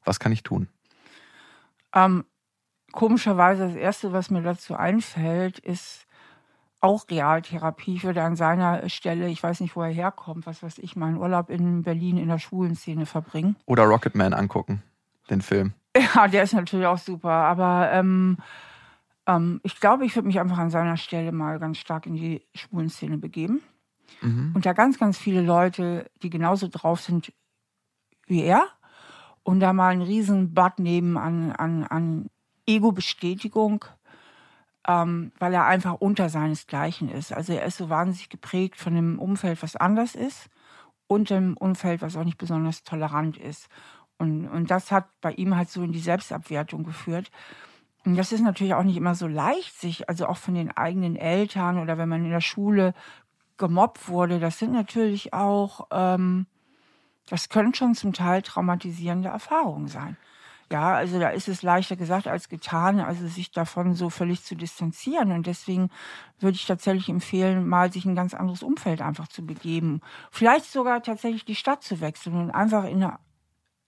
Was 0.06 0.20
kann 0.22 0.32
ich 0.32 0.44
tun? 0.44 0.70
Ähm, 1.94 2.24
komischerweise 2.94 3.68
das 3.68 3.76
Erste, 3.76 4.14
was 4.14 4.30
mir 4.30 4.42
dazu 4.42 4.76
einfällt, 4.76 5.60
ist, 5.60 6.07
auch 6.80 7.06
Realtherapie. 7.10 7.96
Ich 7.96 8.04
würde 8.04 8.24
an 8.24 8.36
seiner 8.36 8.88
Stelle, 8.90 9.30
ich 9.30 9.42
weiß 9.42 9.62
nicht, 9.62 9.76
wo 9.76 9.82
er 9.82 9.92
herkommt, 9.92 10.46
was 10.46 10.62
weiß 10.62 10.78
ich, 10.80 10.96
meinen 10.96 11.18
Urlaub 11.18 11.50
in 11.50 11.84
Berlin 11.84 12.18
in 12.18 12.28
der 12.28 12.40
schwulen 12.40 12.76
Szene 12.76 13.06
verbringen. 13.06 13.56
Oder 13.66 13.84
Rocketman 13.84 14.34
angucken, 14.34 14.84
den 15.30 15.42
Film. 15.42 15.74
Ja, 16.16 16.28
der 16.28 16.44
ist 16.44 16.54
natürlich 16.54 16.86
auch 16.86 17.00
super. 17.00 17.32
Aber 17.32 17.92
ähm, 17.92 18.38
ähm, 19.26 19.60
ich 19.64 19.80
glaube, 19.80 20.06
ich 20.06 20.16
würde 20.16 20.28
mich 20.28 20.40
einfach 20.40 20.60
an 20.60 20.70
seiner 20.70 20.98
Stelle 20.98 21.32
mal 21.32 21.58
ganz 21.58 21.80
stark 21.80 22.06
in 22.06 22.14
die 22.14 22.46
schwulen 22.54 22.90
Szene 22.90 23.18
begeben. 23.18 23.62
Mhm. 24.22 24.52
Und 24.54 24.66
da 24.66 24.74
ganz, 24.74 25.00
ganz 25.00 25.18
viele 25.18 25.42
Leute, 25.42 26.10
die 26.22 26.30
genauso 26.30 26.68
drauf 26.68 27.02
sind 27.02 27.34
wie 28.28 28.44
er. 28.44 28.68
Und 29.44 29.60
da 29.60 29.74
mal 29.74 29.90
einen 29.90 30.02
riesen 30.02 30.54
Bad 30.54 30.80
nehmen 30.80 31.18
an, 31.18 31.52
an, 31.52 31.84
an 31.84 32.30
Ego-Bestätigung 32.68 33.86
ähm, 34.88 35.32
weil 35.38 35.54
er 35.54 35.66
einfach 35.66 35.96
unter 35.96 36.30
seinesgleichen 36.30 37.10
ist. 37.10 37.34
Also 37.34 37.54
er 37.54 37.66
ist 37.66 37.78
so 37.78 37.90
wahnsinnig 37.90 38.30
geprägt 38.30 38.78
von 38.78 38.94
einem 38.94 39.20
Umfeld, 39.20 39.62
was 39.62 39.76
anders 39.76 40.16
ist 40.16 40.50
und 41.08 41.32
einem 41.32 41.58
Umfeld, 41.58 42.02
was 42.02 42.16
auch 42.16 42.24
nicht 42.24 42.38
besonders 42.38 42.84
tolerant 42.84 43.38
ist. 43.38 43.68
Und, 44.18 44.48
und 44.48 44.72
das 44.72 44.92
hat 44.92 45.06
bei 45.22 45.34
ihm 45.34 45.56
halt 45.56 45.70
so 45.70 45.84
in 45.84 45.92
die 45.92 46.00
Selbstabwertung 46.00 46.84
geführt. 46.84 47.30
Und 48.06 48.16
das 48.16 48.32
ist 48.32 48.42
natürlich 48.42 48.74
auch 48.74 48.84
nicht 48.84 48.98
immer 48.98 49.16
so 49.16 49.28
leicht, 49.28 49.80
sich, 49.80 50.08
also 50.10 50.28
auch 50.28 50.38
von 50.38 50.54
den 50.54 50.76
eigenen 50.76 51.18
Eltern 51.18 51.78
oder 51.78 51.98
wenn 51.98 52.10
man 52.10 52.24
in 52.24 52.32
der 52.32 52.42
Schule 52.42 52.94
gemobbt 53.58 54.08
wurde, 54.08 54.40
das 54.40 54.60
sind 54.60 54.72
natürlich 54.72 55.34
auch, 55.34 55.88
ähm, 55.92 56.46
das 57.28 57.50
können 57.50 57.74
schon 57.74 57.96
zum 57.96 58.14
Teil 58.14 58.42
traumatisierende 58.44 59.30
Erfahrungen 59.30 59.88
sein. 59.88 60.16
Ja, 60.70 60.96
also 60.96 61.18
da 61.18 61.30
ist 61.30 61.48
es 61.48 61.62
leichter 61.62 61.96
gesagt 61.96 62.28
als 62.28 62.50
getan, 62.50 63.00
also 63.00 63.26
sich 63.28 63.52
davon 63.52 63.94
so 63.94 64.10
völlig 64.10 64.44
zu 64.44 64.56
distanzieren. 64.56 65.32
Und 65.32 65.48
deswegen 65.48 65.90
würde 66.40 66.56
ich 66.56 66.66
tatsächlich 66.66 67.08
empfehlen, 67.08 67.68
mal 67.68 67.92
sich 67.92 68.06
ein 68.06 68.16
ganz 68.16 68.34
anderes 68.34 68.64
Umfeld 68.64 69.02
einfach 69.02 69.30
zu 69.30 69.46
begeben. 69.46 70.02
Vielleicht 70.30 70.66
sogar 70.66 71.02
tatsächlich 71.02 71.46
die 71.46 71.56
Stadt 71.56 71.84
zu 71.84 72.02
wechseln 72.02 72.36
und 72.36 72.52
einfach 72.52 72.84
in 72.84 73.02
eine 73.02 73.18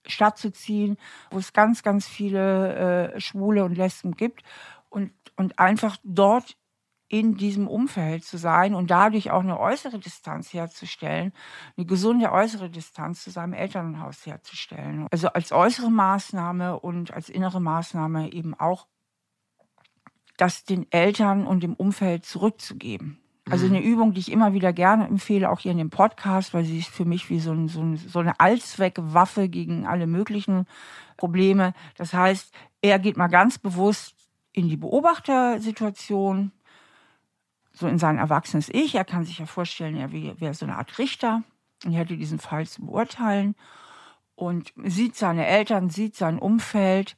Stadt 0.06 0.38
zu 0.38 0.50
ziehen, 0.50 0.96
wo 1.30 1.38
es 1.38 1.52
ganz, 1.52 1.82
ganz 1.82 2.08
viele 2.08 3.12
äh, 3.12 3.20
Schwule 3.20 3.64
und 3.64 3.76
Lesben 3.76 4.12
gibt 4.12 4.42
und, 4.88 5.12
und 5.36 5.58
einfach 5.58 5.98
dort 6.02 6.56
in 7.10 7.36
diesem 7.36 7.66
Umfeld 7.66 8.24
zu 8.24 8.38
sein 8.38 8.72
und 8.72 8.90
dadurch 8.90 9.32
auch 9.32 9.40
eine 9.40 9.58
äußere 9.58 9.98
Distanz 9.98 10.54
herzustellen, 10.54 11.32
eine 11.76 11.84
gesunde 11.84 12.30
äußere 12.30 12.70
Distanz 12.70 13.24
zu 13.24 13.30
seinem 13.30 13.52
Elternhaus 13.52 14.24
herzustellen. 14.24 15.08
Also 15.10 15.28
als 15.28 15.50
äußere 15.50 15.90
Maßnahme 15.90 16.78
und 16.78 17.12
als 17.12 17.28
innere 17.28 17.60
Maßnahme 17.60 18.32
eben 18.32 18.54
auch 18.54 18.86
das 20.36 20.64
den 20.64 20.90
Eltern 20.92 21.46
und 21.48 21.64
dem 21.64 21.74
Umfeld 21.74 22.24
zurückzugeben. 22.24 23.18
Also 23.50 23.66
mhm. 23.66 23.74
eine 23.74 23.84
Übung, 23.84 24.14
die 24.14 24.20
ich 24.20 24.30
immer 24.30 24.52
wieder 24.52 24.72
gerne 24.72 25.08
empfehle, 25.08 25.50
auch 25.50 25.58
hier 25.58 25.72
in 25.72 25.78
dem 25.78 25.90
Podcast, 25.90 26.54
weil 26.54 26.64
sie 26.64 26.78
ist 26.78 26.90
für 26.90 27.04
mich 27.04 27.28
wie 27.28 27.40
so, 27.40 27.50
ein, 27.50 27.66
so, 27.66 27.80
ein, 27.80 27.96
so 27.96 28.20
eine 28.20 28.38
Allzweckwaffe 28.38 29.48
gegen 29.48 29.84
alle 29.84 30.06
möglichen 30.06 30.66
Probleme. 31.16 31.74
Das 31.96 32.14
heißt, 32.14 32.54
er 32.82 33.00
geht 33.00 33.16
mal 33.16 33.26
ganz 33.26 33.58
bewusst 33.58 34.14
in 34.52 34.68
die 34.68 34.76
Beobachtersituation, 34.76 36.52
so 37.80 37.88
in 37.88 37.98
sein 37.98 38.18
erwachsenes 38.18 38.68
Ich. 38.68 38.94
Er 38.94 39.04
kann 39.04 39.24
sich 39.24 39.38
ja 39.38 39.46
vorstellen, 39.46 39.96
er 39.96 40.12
wäre 40.12 40.54
so 40.54 40.66
eine 40.66 40.76
Art 40.76 40.98
Richter 40.98 41.42
und 41.84 41.92
er 41.92 42.00
hätte 42.00 42.16
diesen 42.16 42.38
Fall 42.38 42.66
zu 42.66 42.84
beurteilen 42.84 43.56
und 44.34 44.72
sieht 44.84 45.16
seine 45.16 45.46
Eltern, 45.46 45.90
sieht 45.90 46.14
sein 46.14 46.38
Umfeld 46.38 47.16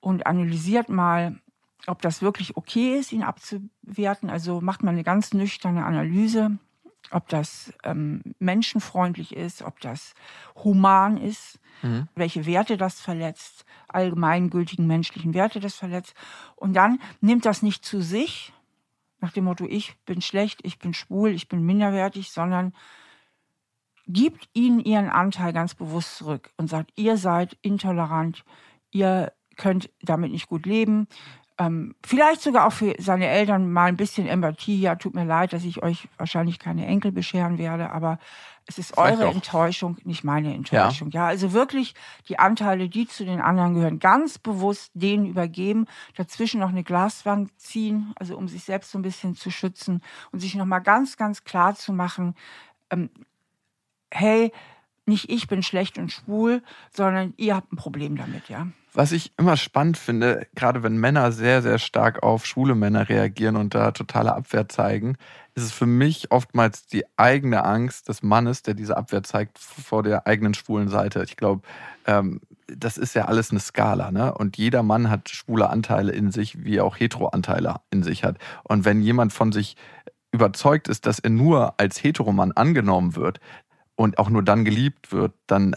und 0.00 0.26
analysiert 0.26 0.88
mal, 0.88 1.38
ob 1.86 2.02
das 2.02 2.22
wirklich 2.22 2.56
okay 2.56 2.98
ist, 2.98 3.12
ihn 3.12 3.22
abzuwerten. 3.22 4.30
Also 4.30 4.60
macht 4.60 4.82
man 4.82 4.94
eine 4.94 5.04
ganz 5.04 5.32
nüchterne 5.32 5.84
Analyse, 5.84 6.58
ob 7.10 7.28
das 7.28 7.72
ähm, 7.84 8.22
menschenfreundlich 8.38 9.34
ist, 9.34 9.62
ob 9.62 9.80
das 9.80 10.14
human 10.62 11.16
ist, 11.16 11.58
mhm. 11.82 12.08
welche 12.14 12.46
Werte 12.46 12.76
das 12.76 13.00
verletzt, 13.00 13.64
allgemeingültigen 13.88 14.86
menschlichen 14.86 15.34
Werte 15.34 15.60
das 15.60 15.74
verletzt. 15.74 16.14
Und 16.56 16.74
dann 16.74 17.00
nimmt 17.20 17.46
das 17.46 17.62
nicht 17.62 17.84
zu 17.84 18.02
sich, 18.02 18.52
nach 19.20 19.32
dem 19.32 19.44
Motto, 19.44 19.66
ich 19.66 19.96
bin 20.04 20.20
schlecht, 20.20 20.60
ich 20.62 20.78
bin 20.78 20.94
schwul, 20.94 21.30
ich 21.30 21.48
bin 21.48 21.62
minderwertig, 21.62 22.30
sondern 22.30 22.72
gibt 24.06 24.48
ihnen 24.54 24.80
ihren 24.80 25.08
Anteil 25.08 25.52
ganz 25.52 25.74
bewusst 25.74 26.16
zurück 26.16 26.50
und 26.56 26.68
sagt, 26.68 26.92
ihr 26.96 27.16
seid 27.16 27.56
intolerant, 27.62 28.44
ihr 28.90 29.32
könnt 29.56 29.90
damit 30.02 30.32
nicht 30.32 30.48
gut 30.48 30.66
leben, 30.66 31.06
ähm, 31.60 31.94
vielleicht 32.02 32.40
sogar 32.40 32.66
auch 32.66 32.72
für 32.72 32.94
seine 32.98 33.26
Eltern 33.26 33.70
mal 33.70 33.84
ein 33.84 33.98
bisschen 33.98 34.26
Empathie. 34.26 34.80
Ja, 34.80 34.94
tut 34.94 35.14
mir 35.14 35.26
leid, 35.26 35.52
dass 35.52 35.62
ich 35.62 35.82
euch 35.82 36.08
wahrscheinlich 36.16 36.58
keine 36.58 36.86
Enkel 36.86 37.12
bescheren 37.12 37.58
werde, 37.58 37.90
aber 37.90 38.18
es 38.66 38.78
ist 38.78 38.96
eure 38.96 39.26
Enttäuschung, 39.26 39.98
nicht 40.04 40.24
meine 40.24 40.54
Enttäuschung. 40.54 41.10
Ja. 41.10 41.24
ja, 41.24 41.26
also 41.26 41.52
wirklich 41.52 41.94
die 42.28 42.38
Anteile, 42.38 42.88
die 42.88 43.06
zu 43.06 43.26
den 43.26 43.42
anderen 43.42 43.74
gehören, 43.74 43.98
ganz 43.98 44.38
bewusst 44.38 44.90
denen 44.94 45.26
übergeben, 45.26 45.84
dazwischen 46.16 46.60
noch 46.60 46.70
eine 46.70 46.82
Glaswand 46.82 47.50
ziehen, 47.60 48.14
also 48.16 48.38
um 48.38 48.48
sich 48.48 48.64
selbst 48.64 48.90
so 48.90 48.98
ein 48.98 49.02
bisschen 49.02 49.34
zu 49.34 49.50
schützen 49.50 50.00
und 50.32 50.40
sich 50.40 50.54
nochmal 50.54 50.80
ganz, 50.80 51.18
ganz 51.18 51.44
klar 51.44 51.74
zu 51.74 51.92
machen, 51.92 52.36
ähm, 52.88 53.10
hey, 54.10 54.50
nicht 55.04 55.30
ich 55.30 55.46
bin 55.46 55.62
schlecht 55.62 55.98
und 55.98 56.10
schwul, 56.10 56.62
sondern 56.90 57.34
ihr 57.36 57.54
habt 57.54 57.70
ein 57.70 57.76
Problem 57.76 58.16
damit, 58.16 58.48
ja. 58.48 58.68
Was 58.92 59.12
ich 59.12 59.32
immer 59.38 59.56
spannend 59.56 59.96
finde, 59.96 60.46
gerade 60.56 60.82
wenn 60.82 60.96
Männer 60.96 61.30
sehr, 61.30 61.62
sehr 61.62 61.78
stark 61.78 62.24
auf 62.24 62.44
schwule 62.44 62.74
Männer 62.74 63.08
reagieren 63.08 63.56
und 63.56 63.74
da 63.74 63.92
totale 63.92 64.34
Abwehr 64.34 64.68
zeigen, 64.68 65.16
ist 65.54 65.64
es 65.64 65.72
für 65.72 65.86
mich 65.86 66.32
oftmals 66.32 66.86
die 66.86 67.04
eigene 67.16 67.64
Angst 67.64 68.08
des 68.08 68.22
Mannes, 68.22 68.62
der 68.62 68.74
diese 68.74 68.96
Abwehr 68.96 69.22
zeigt 69.22 69.58
vor 69.58 70.02
der 70.02 70.26
eigenen 70.26 70.54
schwulen 70.54 70.88
Seite. 70.88 71.22
Ich 71.22 71.36
glaube, 71.36 71.62
ähm, 72.06 72.40
das 72.66 72.98
ist 72.98 73.14
ja 73.14 73.26
alles 73.26 73.50
eine 73.50 73.60
Skala, 73.60 74.10
ne? 74.10 74.34
Und 74.34 74.56
jeder 74.56 74.82
Mann 74.82 75.10
hat 75.10 75.28
schwule 75.28 75.70
Anteile 75.70 76.12
in 76.12 76.32
sich, 76.32 76.64
wie 76.64 76.76
er 76.76 76.84
auch 76.84 76.98
Hetero-Anteile 76.98 77.76
in 77.90 78.02
sich 78.02 78.24
hat. 78.24 78.38
Und 78.64 78.84
wenn 78.84 79.02
jemand 79.02 79.32
von 79.32 79.52
sich 79.52 79.76
überzeugt 80.32 80.88
ist, 80.88 81.06
dass 81.06 81.18
er 81.18 81.30
nur 81.30 81.74
als 81.78 82.02
Heteromann 82.02 82.52
angenommen 82.52 83.16
wird 83.16 83.40
und 83.94 84.18
auch 84.18 84.30
nur 84.30 84.42
dann 84.42 84.64
geliebt 84.64 85.12
wird, 85.12 85.34
dann 85.46 85.76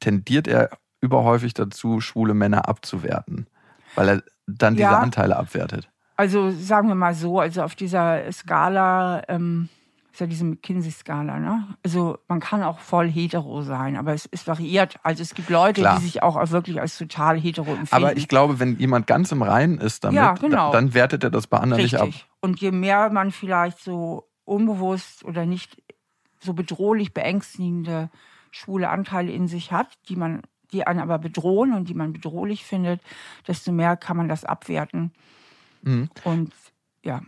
tendiert 0.00 0.48
er 0.48 0.70
überhäufig 1.02 1.52
dazu, 1.52 2.00
schwule 2.00 2.32
Männer 2.32 2.68
abzuwerten, 2.68 3.46
weil 3.94 4.08
er 4.08 4.22
dann 4.46 4.74
diese 4.74 4.84
ja, 4.84 4.98
Anteile 4.98 5.36
abwertet. 5.36 5.90
Also 6.16 6.50
sagen 6.50 6.88
wir 6.88 6.94
mal 6.94 7.14
so, 7.14 7.40
also 7.40 7.62
auf 7.62 7.74
dieser 7.74 8.30
Skala, 8.32 9.22
ähm, 9.28 9.68
ist 10.12 10.20
ja 10.20 10.26
diese 10.26 10.44
McKinsey-Skala, 10.44 11.38
ne? 11.38 11.68
Also 11.82 12.18
man 12.28 12.38
kann 12.38 12.62
auch 12.62 12.78
voll 12.78 13.10
hetero 13.10 13.62
sein, 13.62 13.96
aber 13.96 14.12
es, 14.12 14.28
es 14.30 14.46
variiert. 14.46 14.96
Also 15.02 15.22
es 15.22 15.34
gibt 15.34 15.48
Leute, 15.48 15.80
Klar. 15.80 15.96
die 15.96 16.04
sich 16.04 16.22
auch 16.22 16.36
wirklich 16.50 16.80
als 16.80 16.98
total 16.98 17.40
hetero 17.40 17.70
empfinden. 17.70 17.94
Aber 17.94 18.16
ich 18.16 18.28
glaube, 18.28 18.60
wenn 18.60 18.78
jemand 18.78 19.06
ganz 19.06 19.32
im 19.32 19.40
Reinen 19.40 19.78
ist 19.78 20.04
damit, 20.04 20.16
ja, 20.16 20.34
genau. 20.34 20.70
dann 20.70 20.92
wertet 20.92 21.24
er 21.24 21.30
das 21.30 21.46
bei 21.46 21.58
anderen 21.58 21.82
Richtig. 21.82 22.02
nicht 22.02 22.22
ab. 22.22 22.28
Und 22.40 22.60
je 22.60 22.72
mehr 22.72 23.08
man 23.08 23.30
vielleicht 23.30 23.78
so 23.78 24.28
unbewusst 24.44 25.24
oder 25.24 25.46
nicht 25.46 25.82
so 26.40 26.52
bedrohlich 26.52 27.14
beängstigende 27.14 28.10
schwule 28.50 28.90
Anteile 28.90 29.32
in 29.32 29.48
sich 29.48 29.72
hat, 29.72 29.88
die 30.10 30.16
man 30.16 30.42
die 30.72 30.86
einen 30.86 31.00
aber 31.00 31.18
bedrohen 31.18 31.72
und 31.72 31.88
die 31.88 31.94
man 31.94 32.12
bedrohlich 32.12 32.64
findet, 32.64 33.00
desto 33.46 33.72
mehr 33.72 33.96
kann 33.96 34.16
man 34.16 34.28
das 34.28 34.44
abwerten. 34.44 35.12
Mhm. 35.82 36.08
Und 36.24 36.52
ja. 37.04 37.20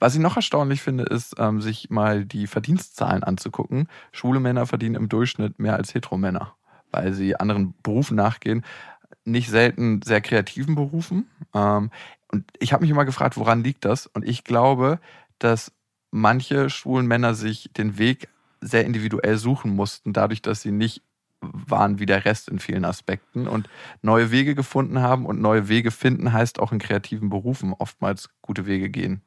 Was 0.00 0.14
ich 0.14 0.20
noch 0.20 0.36
erstaunlich 0.36 0.82
finde, 0.82 1.04
ist, 1.04 1.36
ähm, 1.38 1.60
sich 1.60 1.88
mal 1.90 2.24
die 2.24 2.46
Verdienstzahlen 2.46 3.22
anzugucken. 3.22 3.88
Schwule 4.12 4.40
Männer 4.40 4.66
verdienen 4.66 4.96
im 4.96 5.08
Durchschnitt 5.08 5.58
mehr 5.58 5.76
als 5.76 5.94
Heteromänner, 5.94 6.54
weil 6.90 7.12
sie 7.14 7.36
anderen 7.36 7.74
Berufen 7.82 8.16
nachgehen. 8.16 8.64
Nicht 9.24 9.48
selten 9.48 10.02
sehr 10.02 10.20
kreativen 10.20 10.74
Berufen. 10.74 11.30
Ähm, 11.54 11.90
und 12.30 12.44
ich 12.58 12.72
habe 12.72 12.82
mich 12.82 12.90
immer 12.90 13.04
gefragt, 13.04 13.36
woran 13.36 13.62
liegt 13.62 13.84
das? 13.84 14.06
Und 14.06 14.26
ich 14.26 14.44
glaube, 14.44 14.98
dass 15.38 15.72
manche 16.10 16.68
schwulen 16.68 17.06
Männer 17.06 17.34
sich 17.34 17.70
den 17.76 17.96
Weg 17.96 18.28
sehr 18.60 18.84
individuell 18.84 19.36
suchen 19.36 19.74
mussten, 19.74 20.12
dadurch, 20.12 20.42
dass 20.42 20.62
sie 20.62 20.72
nicht 20.72 21.02
waren 21.52 21.98
wie 21.98 22.06
der 22.06 22.24
Rest 22.24 22.48
in 22.48 22.58
vielen 22.58 22.84
Aspekten 22.84 23.46
und 23.48 23.68
neue 24.02 24.30
Wege 24.30 24.54
gefunden 24.54 25.00
haben. 25.00 25.26
Und 25.26 25.40
neue 25.40 25.68
Wege 25.68 25.90
finden 25.90 26.32
heißt 26.32 26.60
auch 26.60 26.72
in 26.72 26.78
kreativen 26.78 27.30
Berufen 27.30 27.72
oftmals 27.72 28.30
gute 28.42 28.66
Wege 28.66 28.90
gehen. 28.90 29.22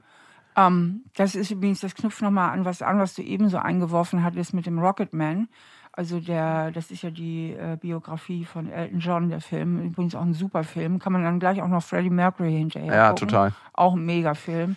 Ähm, 0.56 1.04
das 1.16 1.36
ist 1.36 1.52
übrigens, 1.52 1.82
das 1.82 1.96
knüpft 1.96 2.22
nochmal 2.22 2.52
an 2.52 2.66
was 2.66 2.82
an, 2.82 3.00
was 3.00 3.14
du 3.14 3.22
eben 3.22 3.50
so 3.50 3.58
eingeworfen 3.58 4.24
hattest 4.24 4.54
mit 4.54 4.66
dem 4.66 4.80
Rocketman. 4.80 5.48
Also 5.92 6.20
der, 6.20 6.72
das 6.72 6.92
ist 6.92 7.02
ja 7.02 7.10
die 7.10 7.54
äh, 7.54 7.78
Biografie 7.80 8.46
von 8.46 8.70
Elton 8.70 9.00
John, 9.00 9.30
der 9.30 9.42
Film. 9.42 9.82
Übrigens 9.82 10.14
auch 10.14 10.22
ein 10.22 10.34
super 10.34 10.64
Film. 10.64 11.00
Kann 11.00 11.14
man 11.14 11.24
dann 11.24 11.40
gleich 11.40 11.62
auch 11.62 11.68
noch 11.68 11.82
Freddie 11.82 12.12
Mercury 12.12 12.54
hinterher. 12.54 12.94
Ja, 12.94 13.10
gucken. 13.10 13.28
total. 13.28 13.54
Auch 13.74 13.96
ein 13.96 14.06
Megafilm 14.06 14.76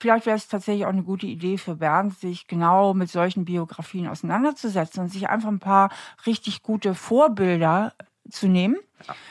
vielleicht 0.00 0.26
wäre 0.26 0.36
es 0.36 0.48
tatsächlich 0.48 0.84
auch 0.86 0.90
eine 0.90 1.02
gute 1.02 1.26
Idee 1.26 1.58
für 1.58 1.76
Bernd, 1.76 2.18
sich 2.18 2.46
genau 2.46 2.94
mit 2.94 3.10
solchen 3.10 3.44
Biografien 3.44 4.08
auseinanderzusetzen 4.08 5.02
und 5.02 5.08
sich 5.08 5.28
einfach 5.28 5.48
ein 5.48 5.58
paar 5.58 5.90
richtig 6.26 6.62
gute 6.62 6.94
Vorbilder 6.94 7.94
zu 8.30 8.48
nehmen 8.48 8.76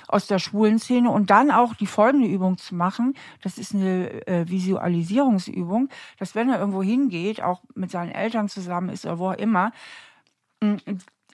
aus 0.07 0.27
der 0.27 0.39
schwulen 0.39 0.79
Szene 0.79 1.09
und 1.09 1.29
dann 1.29 1.49
auch 1.49 1.73
die 1.75 1.87
folgende 1.87 2.27
Übung 2.27 2.57
zu 2.57 2.75
machen. 2.75 3.13
Das 3.41 3.57
ist 3.57 3.73
eine 3.73 4.27
äh, 4.27 4.49
Visualisierungsübung, 4.49 5.89
dass 6.17 6.35
wenn 6.35 6.49
er 6.49 6.59
irgendwo 6.59 6.83
hingeht, 6.83 7.41
auch 7.41 7.61
mit 7.73 7.91
seinen 7.91 8.11
Eltern 8.11 8.49
zusammen 8.49 8.89
ist 8.89 9.05
oder 9.05 9.19
wo 9.19 9.29
auch 9.29 9.37
immer, 9.37 9.71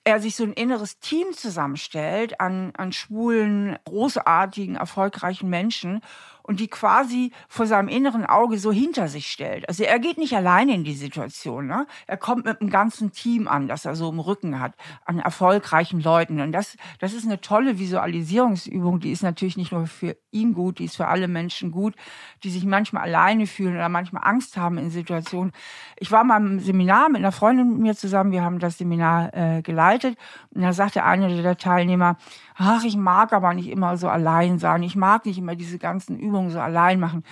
er 0.04 0.22
sich 0.22 0.36
so 0.36 0.44
ein 0.44 0.54
inneres 0.54 1.00
Team 1.00 1.34
zusammenstellt 1.34 2.40
an, 2.40 2.72
an 2.78 2.94
schwulen, 2.94 3.78
großartigen, 3.84 4.76
erfolgreichen 4.76 5.50
Menschen 5.50 6.02
und 6.48 6.62
die 6.62 6.70
quasi 6.70 7.32
vor 7.50 7.68
seinem 7.68 7.90
inneren 7.90 8.26
Auge 8.26 8.58
so 8.58 8.72
hinter 8.72 9.10
sich 9.10 9.28
stellt. 9.28 9.68
Also 9.68 9.84
er 9.84 10.00
geht 10.00 10.18
nicht 10.18 10.34
alleine 10.36 10.74
in 10.74 10.86
die 10.86 10.94
Situation. 10.94 11.68
Ne? 11.68 11.86
Er 12.08 12.18
kommt 12.18 12.46
mit 12.46 12.62
einem 12.62 12.70
ganzen 12.70 13.12
Team 13.12 13.48
an, 13.48 13.68
das 13.68 13.86
er 13.86 13.96
so 13.96 14.10
im 14.10 14.20
Rücken 14.20 14.60
hat, 14.60 14.74
an 15.06 15.20
erfolgreichen 15.20 16.02
Leuten. 16.02 16.40
Und 16.40 16.54
das, 16.54 16.78
das 17.00 17.14
ist 17.14 17.26
eine 17.26 17.42
tolle 17.42 17.78
Visualisierungsübung. 17.80 19.02
Die 19.02 19.12
ist 19.12 19.24
natürlich 19.24 19.58
nicht 19.58 19.74
nur 19.74 19.88
für 19.88 20.16
ihn 20.32 20.54
gut, 20.54 20.80
die 20.80 20.86
ist 20.86 20.96
für 20.96 21.08
alle 21.08 21.28
Menschen 21.28 21.72
gut, 21.72 21.96
die 22.44 22.50
sich 22.50 22.66
manchmal 22.66 23.04
alleine 23.04 23.46
fühlen 23.46 23.76
oder 23.76 23.90
manchmal 23.90 24.24
Angst 24.26 24.56
haben 24.56 24.78
in 24.78 24.90
Situationen. 24.90 25.52
Ich 25.98 26.12
war 26.12 26.24
mal 26.24 26.38
im 26.38 26.60
Seminar 26.60 27.10
mit 27.10 27.18
einer 27.18 27.34
Freundin 27.34 27.74
mit 27.74 27.80
mir 27.80 27.96
zusammen. 27.96 28.32
Wir 28.32 28.44
haben 28.44 28.60
das 28.60 28.78
Seminar 28.78 29.34
äh, 29.34 29.62
geleitet. 29.62 30.18
Und 30.52 30.62
da 30.62 30.72
sagte 30.72 31.04
einer 31.04 31.28
der 31.28 31.58
Teilnehmer, 31.58 32.18
ach, 32.58 32.84
ich 32.84 32.98
mag 32.98 33.34
aber 33.34 33.54
nicht 33.54 33.70
immer 33.70 33.98
so 33.98 34.10
allein 34.10 34.60
sein. 34.60 34.84
Ich 34.84 34.96
mag 34.96 35.26
nicht 35.26 35.38
immer 35.38 35.56
diese 35.56 35.78
ganzen 35.78 36.18
Übungen 36.18 36.50
so 36.50 36.60
allein 36.60 37.00
machen. 37.00 37.24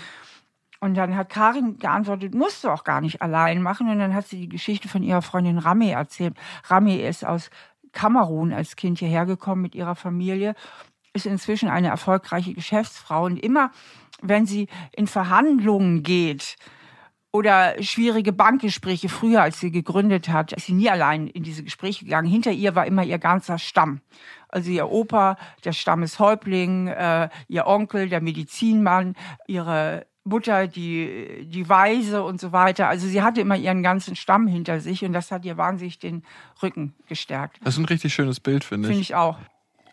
Und 0.80 0.96
dann 0.96 1.16
hat 1.16 1.30
Karin 1.30 1.78
geantwortet, 1.80 2.36
musst 2.36 2.64
du 2.64 2.70
auch 2.70 2.84
gar 2.84 3.02
nicht 3.02 3.22
allein 3.22 3.62
machen. 3.62 3.90
Und 3.90 4.00
dann 4.00 4.14
hat 4.14 4.28
sie 4.28 4.42
die 4.42 4.50
Geschichte 4.50 4.88
von 4.88 5.04
ihrer 5.04 5.22
Freundin 5.22 5.58
Rami 5.58 5.90
erzählt. 5.90 6.36
Rami 6.66 6.98
ist 6.98 7.26
aus 7.26 7.50
Kamerun 7.92 8.54
als 8.54 8.76
Kind 8.76 9.00
hierher 9.00 9.26
gekommen 9.26 9.62
mit 9.62 9.74
ihrer 9.74 9.96
Familie, 9.96 10.54
ist 11.14 11.26
inzwischen 11.26 11.70
eine 11.70 11.88
erfolgreiche 11.88 12.54
Geschäftsfrau. 12.54 13.26
Und 13.26 13.38
immer, 13.38 13.72
wenn 14.22 14.46
sie 14.46 14.68
in 14.92 15.08
Verhandlungen 15.08 16.04
geht, 16.04 16.58
oder 17.36 17.76
schwierige 17.84 18.32
Bankgespräche 18.32 19.10
früher, 19.10 19.42
als 19.42 19.60
sie 19.60 19.70
gegründet 19.70 20.30
hat, 20.30 20.54
ist 20.54 20.68
sie 20.68 20.74
nie 20.74 20.90
allein 20.90 21.28
in 21.28 21.44
diese 21.44 21.64
Gespräche 21.64 22.06
gegangen. 22.06 22.28
Hinter 22.28 22.52
ihr 22.52 22.76
war 22.76 22.86
immer 22.86 23.04
ihr 23.04 23.20
ganzer 23.20 23.60
Stamm. 23.60 24.00
Also 24.48 24.72
ihr 24.72 24.90
Opa, 24.90 25.38
der 25.66 25.74
Stammeshäuptling, 25.74 26.88
äh, 26.88 27.30
ihr 27.50 27.68
Onkel, 27.68 28.08
der 28.08 28.22
Medizinmann, 28.22 29.16
ihre 29.48 30.06
Mutter, 30.24 30.68
die, 30.68 31.46
die 31.46 31.68
Weise 31.68 32.24
und 32.24 32.40
so 32.40 32.52
weiter. 32.52 32.88
Also 32.88 33.06
sie 33.08 33.22
hatte 33.22 33.42
immer 33.42 33.58
ihren 33.58 33.84
ganzen 33.84 34.16
Stamm 34.16 34.48
hinter 34.48 34.80
sich 34.80 35.04
und 35.04 35.14
das 35.14 35.30
hat 35.30 35.44
ihr 35.44 35.58
wahnsinnig 35.58 36.00
den 36.00 36.24
Rücken 36.64 36.96
gestärkt. 37.08 37.60
Das 37.64 37.76
ist 37.76 37.80
ein 37.80 37.86
richtig 37.86 38.14
schönes 38.14 38.40
Bild, 38.40 38.64
finde 38.64 38.88
ich. 38.88 38.94
Finde 38.94 39.02
ich 39.02 39.16
auch. 39.16 39.38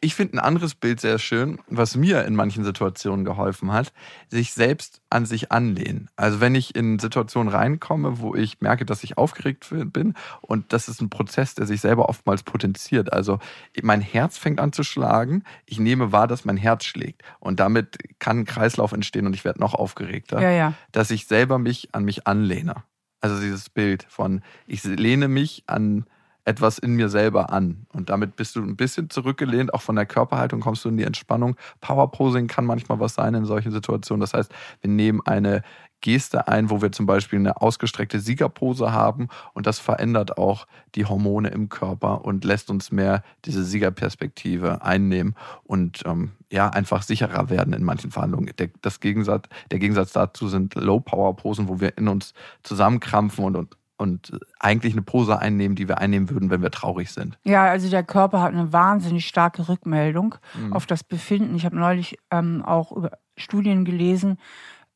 Ich 0.04 0.16
finde 0.16 0.36
ein 0.36 0.38
anderes 0.40 0.74
Bild 0.74 1.00
sehr 1.00 1.20
schön, 1.20 1.60
was 1.68 1.96
mir 1.96 2.24
in 2.24 2.34
manchen 2.34 2.64
Situationen 2.64 3.24
geholfen 3.24 3.72
hat, 3.72 3.92
sich 4.28 4.52
selbst 4.52 5.00
an 5.10 5.26
sich 5.26 5.52
anlehnen. 5.52 6.10
Also 6.16 6.40
wenn 6.40 6.56
ich 6.56 6.74
in 6.74 6.98
Situationen 6.98 7.52
reinkomme, 7.52 8.18
wo 8.18 8.34
ich 8.34 8.60
merke, 8.60 8.84
dass 8.84 9.04
ich 9.04 9.16
aufgeregt 9.16 9.72
bin 9.92 10.14
und 10.40 10.72
das 10.72 10.88
ist 10.88 11.00
ein 11.00 11.08
Prozess, 11.08 11.54
der 11.54 11.66
sich 11.66 11.80
selber 11.80 12.08
oftmals 12.08 12.42
potenziert. 12.42 13.12
Also 13.12 13.38
mein 13.80 14.00
Herz 14.00 14.38
fängt 14.38 14.58
an 14.58 14.72
zu 14.72 14.82
schlagen, 14.82 15.44
ich 15.66 15.78
nehme 15.78 16.10
wahr, 16.10 16.26
dass 16.26 16.44
mein 16.44 16.56
Herz 16.56 16.84
schlägt 16.84 17.22
und 17.38 17.60
damit 17.60 17.96
kann 18.18 18.40
ein 18.40 18.44
Kreislauf 18.44 18.90
entstehen 18.90 19.26
und 19.26 19.34
ich 19.34 19.44
werde 19.44 19.60
noch 19.60 19.74
aufgeregter, 19.74 20.42
ja, 20.42 20.50
ja. 20.50 20.74
dass 20.90 21.12
ich 21.12 21.28
selber 21.28 21.60
mich 21.60 21.94
an 21.94 22.04
mich 22.04 22.26
anlehne. 22.26 22.82
Also 23.20 23.40
dieses 23.40 23.70
Bild 23.70 24.04
von 24.08 24.42
ich 24.66 24.82
lehne 24.82 25.28
mich 25.28 25.62
an 25.68 26.06
etwas 26.44 26.78
in 26.78 26.94
mir 26.94 27.08
selber 27.08 27.52
an. 27.52 27.86
Und 27.92 28.10
damit 28.10 28.36
bist 28.36 28.56
du 28.56 28.62
ein 28.62 28.76
bisschen 28.76 29.10
zurückgelehnt, 29.10 29.74
auch 29.74 29.82
von 29.82 29.96
der 29.96 30.06
Körperhaltung 30.06 30.60
kommst 30.60 30.84
du 30.84 30.88
in 30.88 30.96
die 30.96 31.04
Entspannung. 31.04 31.56
Powerposing 31.80 32.48
kann 32.48 32.64
manchmal 32.64 33.00
was 33.00 33.14
sein 33.14 33.34
in 33.34 33.44
solchen 33.44 33.72
Situationen. 33.72 34.20
Das 34.20 34.34
heißt, 34.34 34.52
wir 34.80 34.90
nehmen 34.90 35.20
eine 35.24 35.62
Geste 36.02 36.48
ein, 36.48 36.68
wo 36.68 36.82
wir 36.82 36.92
zum 36.92 37.06
Beispiel 37.06 37.38
eine 37.38 37.62
ausgestreckte 37.62 38.20
Siegerpose 38.20 38.92
haben 38.92 39.28
und 39.54 39.66
das 39.66 39.78
verändert 39.78 40.36
auch 40.36 40.66
die 40.94 41.06
Hormone 41.06 41.48
im 41.48 41.68
Körper 41.68 42.24
und 42.24 42.44
lässt 42.44 42.70
uns 42.70 42.92
mehr 42.92 43.22
diese 43.44 43.64
Siegerperspektive 43.64 44.82
einnehmen 44.82 45.34
und 45.62 46.02
ähm, 46.04 46.32
ja 46.50 46.68
einfach 46.68 47.02
sicherer 47.02 47.48
werden 47.48 47.72
in 47.72 47.84
manchen 47.84 48.10
Verhandlungen. 48.10 48.50
Der, 48.58 48.68
das 48.82 49.00
Gegensatz, 49.00 49.48
der 49.70 49.78
Gegensatz 49.78 50.12
dazu 50.12 50.48
sind 50.48 50.74
Low-Power-Posen, 50.74 51.68
wo 51.68 51.80
wir 51.80 51.96
in 51.96 52.08
uns 52.08 52.34
zusammenkrampfen 52.64 53.44
und, 53.44 53.56
und 53.56 53.76
und 53.96 54.32
eigentlich 54.58 54.94
eine 54.94 55.02
Pose 55.02 55.38
einnehmen, 55.38 55.76
die 55.76 55.88
wir 55.88 55.98
einnehmen 55.98 56.28
würden, 56.30 56.50
wenn 56.50 56.62
wir 56.62 56.70
traurig 56.70 57.10
sind. 57.10 57.38
Ja, 57.44 57.64
also 57.64 57.88
der 57.88 58.02
Körper 58.02 58.40
hat 58.40 58.52
eine 58.52 58.72
wahnsinnig 58.72 59.26
starke 59.26 59.68
Rückmeldung 59.68 60.34
mhm. 60.54 60.72
auf 60.72 60.86
das 60.86 61.04
Befinden. 61.04 61.54
Ich 61.54 61.64
habe 61.64 61.76
neulich 61.76 62.18
ähm, 62.30 62.64
auch 62.64 62.92
über 62.92 63.12
Studien 63.36 63.84
gelesen 63.84 64.38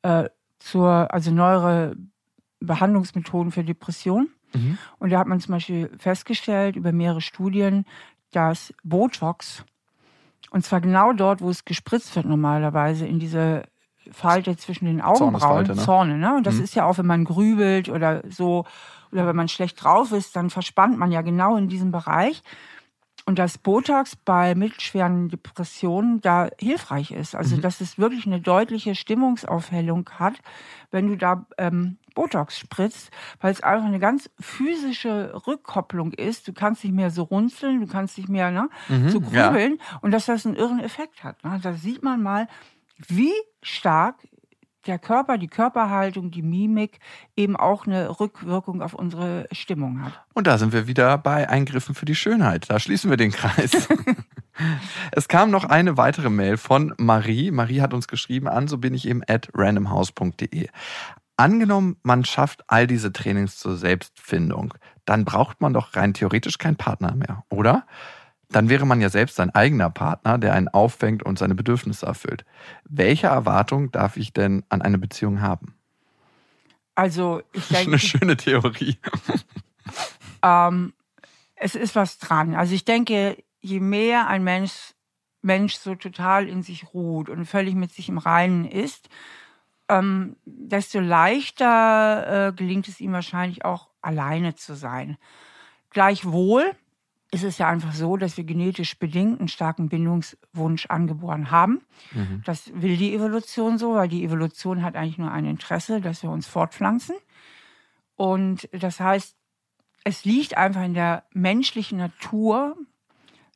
äh, 0.02 0.28
zur, 0.58 1.12
also 1.12 1.30
neuere 1.30 1.96
Behandlungsmethoden 2.60 3.52
für 3.52 3.64
Depressionen. 3.64 4.30
Mhm. 4.54 4.78
Und 4.98 5.10
da 5.10 5.18
hat 5.18 5.26
man 5.26 5.40
zum 5.40 5.52
Beispiel 5.52 5.90
festgestellt 5.98 6.76
über 6.76 6.92
mehrere 6.92 7.20
Studien, 7.20 7.84
dass 8.32 8.74
Botox, 8.82 9.64
und 10.50 10.64
zwar 10.64 10.80
genau 10.80 11.12
dort, 11.12 11.40
wo 11.40 11.50
es 11.50 11.64
gespritzt 11.64 12.16
wird 12.16 12.26
normalerweise, 12.26 13.06
in 13.06 13.18
diese 13.18 13.64
Falte 14.12 14.56
zwischen 14.56 14.86
den 14.86 15.00
Augenbrauen, 15.00 15.66
ne? 15.66 15.76
Zorne, 15.76 16.18
ne? 16.18 16.36
Und 16.36 16.46
das 16.46 16.56
mhm. 16.56 16.64
ist 16.64 16.74
ja 16.74 16.84
auch, 16.84 16.98
wenn 16.98 17.06
man 17.06 17.24
grübelt 17.24 17.88
oder 17.88 18.22
so, 18.28 18.64
oder 19.12 19.26
wenn 19.26 19.36
man 19.36 19.48
schlecht 19.48 19.82
drauf 19.82 20.12
ist, 20.12 20.36
dann 20.36 20.50
verspannt 20.50 20.98
man 20.98 21.12
ja 21.12 21.22
genau 21.22 21.56
in 21.56 21.68
diesem 21.68 21.90
Bereich. 21.90 22.42
Und 23.28 23.40
dass 23.40 23.58
Botox 23.58 24.14
bei 24.14 24.54
mittelschweren 24.54 25.28
Depressionen 25.28 26.20
da 26.20 26.48
hilfreich 26.60 27.10
ist. 27.10 27.34
Also, 27.34 27.56
mhm. 27.56 27.60
dass 27.60 27.80
es 27.80 27.98
wirklich 27.98 28.24
eine 28.24 28.40
deutliche 28.40 28.94
Stimmungsaufhellung 28.94 30.08
hat, 30.16 30.34
wenn 30.92 31.08
du 31.08 31.16
da 31.16 31.44
ähm, 31.58 31.98
Botox 32.14 32.58
spritzt, 32.58 33.10
weil 33.40 33.50
es 33.52 33.62
einfach 33.62 33.86
eine 33.86 33.98
ganz 33.98 34.30
physische 34.38 35.32
Rückkopplung 35.46 36.12
ist. 36.12 36.46
Du 36.46 36.52
kannst 36.52 36.84
nicht 36.84 36.94
mehr 36.94 37.10
so 37.10 37.24
runzeln, 37.24 37.80
du 37.80 37.86
kannst 37.88 38.16
nicht 38.16 38.28
mehr 38.28 38.52
ne, 38.52 38.68
mhm, 38.88 39.08
so 39.08 39.20
grübeln 39.20 39.78
ja. 39.78 39.98
und 40.02 40.12
dass 40.12 40.26
das 40.26 40.46
einen 40.46 40.54
irren 40.54 40.78
Effekt 40.78 41.24
hat. 41.24 41.42
Ne? 41.44 41.58
Da 41.60 41.72
sieht 41.72 42.04
man 42.04 42.22
mal, 42.22 42.46
wie 42.98 43.32
stark 43.62 44.26
der 44.86 44.98
Körper, 44.98 45.38
die 45.38 45.48
Körperhaltung, 45.48 46.30
die 46.30 46.42
Mimik 46.42 46.98
eben 47.36 47.56
auch 47.56 47.86
eine 47.86 48.20
Rückwirkung 48.20 48.82
auf 48.82 48.94
unsere 48.94 49.46
Stimmung 49.52 50.04
hat. 50.04 50.12
Und 50.34 50.46
da 50.46 50.58
sind 50.58 50.72
wir 50.72 50.86
wieder 50.86 51.18
bei 51.18 51.48
Eingriffen 51.48 51.94
für 51.94 52.06
die 52.06 52.14
Schönheit. 52.14 52.70
Da 52.70 52.78
schließen 52.78 53.10
wir 53.10 53.16
den 53.16 53.32
Kreis. 53.32 53.88
es 55.12 55.28
kam 55.28 55.50
noch 55.50 55.64
eine 55.64 55.96
weitere 55.96 56.30
Mail 56.30 56.56
von 56.56 56.94
Marie. 56.98 57.50
Marie 57.50 57.80
hat 57.80 57.94
uns 57.94 58.08
geschrieben 58.08 58.48
an, 58.48 58.68
so 58.68 58.78
bin 58.78 58.94
ich 58.94 59.08
eben 59.08 59.22
at 59.26 59.48
randomhouse.de. 59.54 60.68
Angenommen, 61.36 61.96
man 62.02 62.24
schafft 62.24 62.64
all 62.68 62.86
diese 62.86 63.12
Trainings 63.12 63.58
zur 63.58 63.76
Selbstfindung, 63.76 64.72
dann 65.04 65.26
braucht 65.26 65.60
man 65.60 65.74
doch 65.74 65.94
rein 65.94 66.14
theoretisch 66.14 66.56
keinen 66.56 66.76
Partner 66.76 67.14
mehr, 67.14 67.44
oder? 67.50 67.86
Dann 68.48 68.68
wäre 68.68 68.86
man 68.86 69.00
ja 69.00 69.08
selbst 69.08 69.36
sein 69.36 69.50
eigener 69.54 69.90
Partner, 69.90 70.38
der 70.38 70.54
einen 70.54 70.68
auffängt 70.68 71.22
und 71.22 71.38
seine 71.38 71.54
Bedürfnisse 71.54 72.06
erfüllt. 72.06 72.44
Welche 72.84 73.26
Erwartung 73.26 73.90
darf 73.90 74.16
ich 74.16 74.32
denn 74.32 74.64
an 74.68 74.82
eine 74.82 74.98
Beziehung 74.98 75.40
haben? 75.40 75.74
Also, 76.94 77.42
ich 77.52 77.68
denke. 77.68 77.90
Eine 77.90 77.98
schöne 77.98 78.36
Theorie. 78.36 78.98
ähm, 80.42 80.92
es 81.56 81.74
ist 81.74 81.96
was 81.96 82.18
dran. 82.18 82.54
Also, 82.54 82.74
ich 82.74 82.84
denke, 82.84 83.42
je 83.60 83.80
mehr 83.80 84.28
ein 84.28 84.44
Mensch, 84.44 84.94
Mensch 85.42 85.74
so 85.74 85.94
total 85.94 86.48
in 86.48 86.62
sich 86.62 86.94
ruht 86.94 87.28
und 87.28 87.46
völlig 87.46 87.74
mit 87.74 87.92
sich 87.92 88.08
im 88.08 88.18
Reinen 88.18 88.64
ist, 88.64 89.08
ähm, 89.88 90.36
desto 90.44 91.00
leichter 91.00 92.48
äh, 92.48 92.52
gelingt 92.52 92.88
es 92.88 93.00
ihm 93.00 93.12
wahrscheinlich 93.12 93.64
auch 93.64 93.88
alleine 94.00 94.54
zu 94.54 94.74
sein. 94.74 95.16
Gleichwohl 95.90 96.72
ist 97.32 97.44
es 97.44 97.58
ja 97.58 97.68
einfach 97.68 97.92
so, 97.92 98.16
dass 98.16 98.36
wir 98.36 98.44
genetisch 98.44 98.98
bedingt 98.98 99.40
einen 99.40 99.48
starken 99.48 99.88
Bindungswunsch 99.88 100.86
angeboren 100.86 101.50
haben. 101.50 101.82
Mhm. 102.12 102.42
Das 102.44 102.70
will 102.72 102.96
die 102.96 103.14
Evolution 103.14 103.78
so, 103.78 103.94
weil 103.94 104.08
die 104.08 104.24
Evolution 104.24 104.82
hat 104.82 104.96
eigentlich 104.96 105.18
nur 105.18 105.32
ein 105.32 105.44
Interesse, 105.44 106.00
dass 106.00 106.22
wir 106.22 106.30
uns 106.30 106.46
fortpflanzen. 106.46 107.16
Und 108.14 108.68
das 108.72 109.00
heißt, 109.00 109.36
es 110.04 110.24
liegt 110.24 110.56
einfach 110.56 110.84
in 110.84 110.94
der 110.94 111.24
menschlichen 111.32 111.98
Natur, 111.98 112.76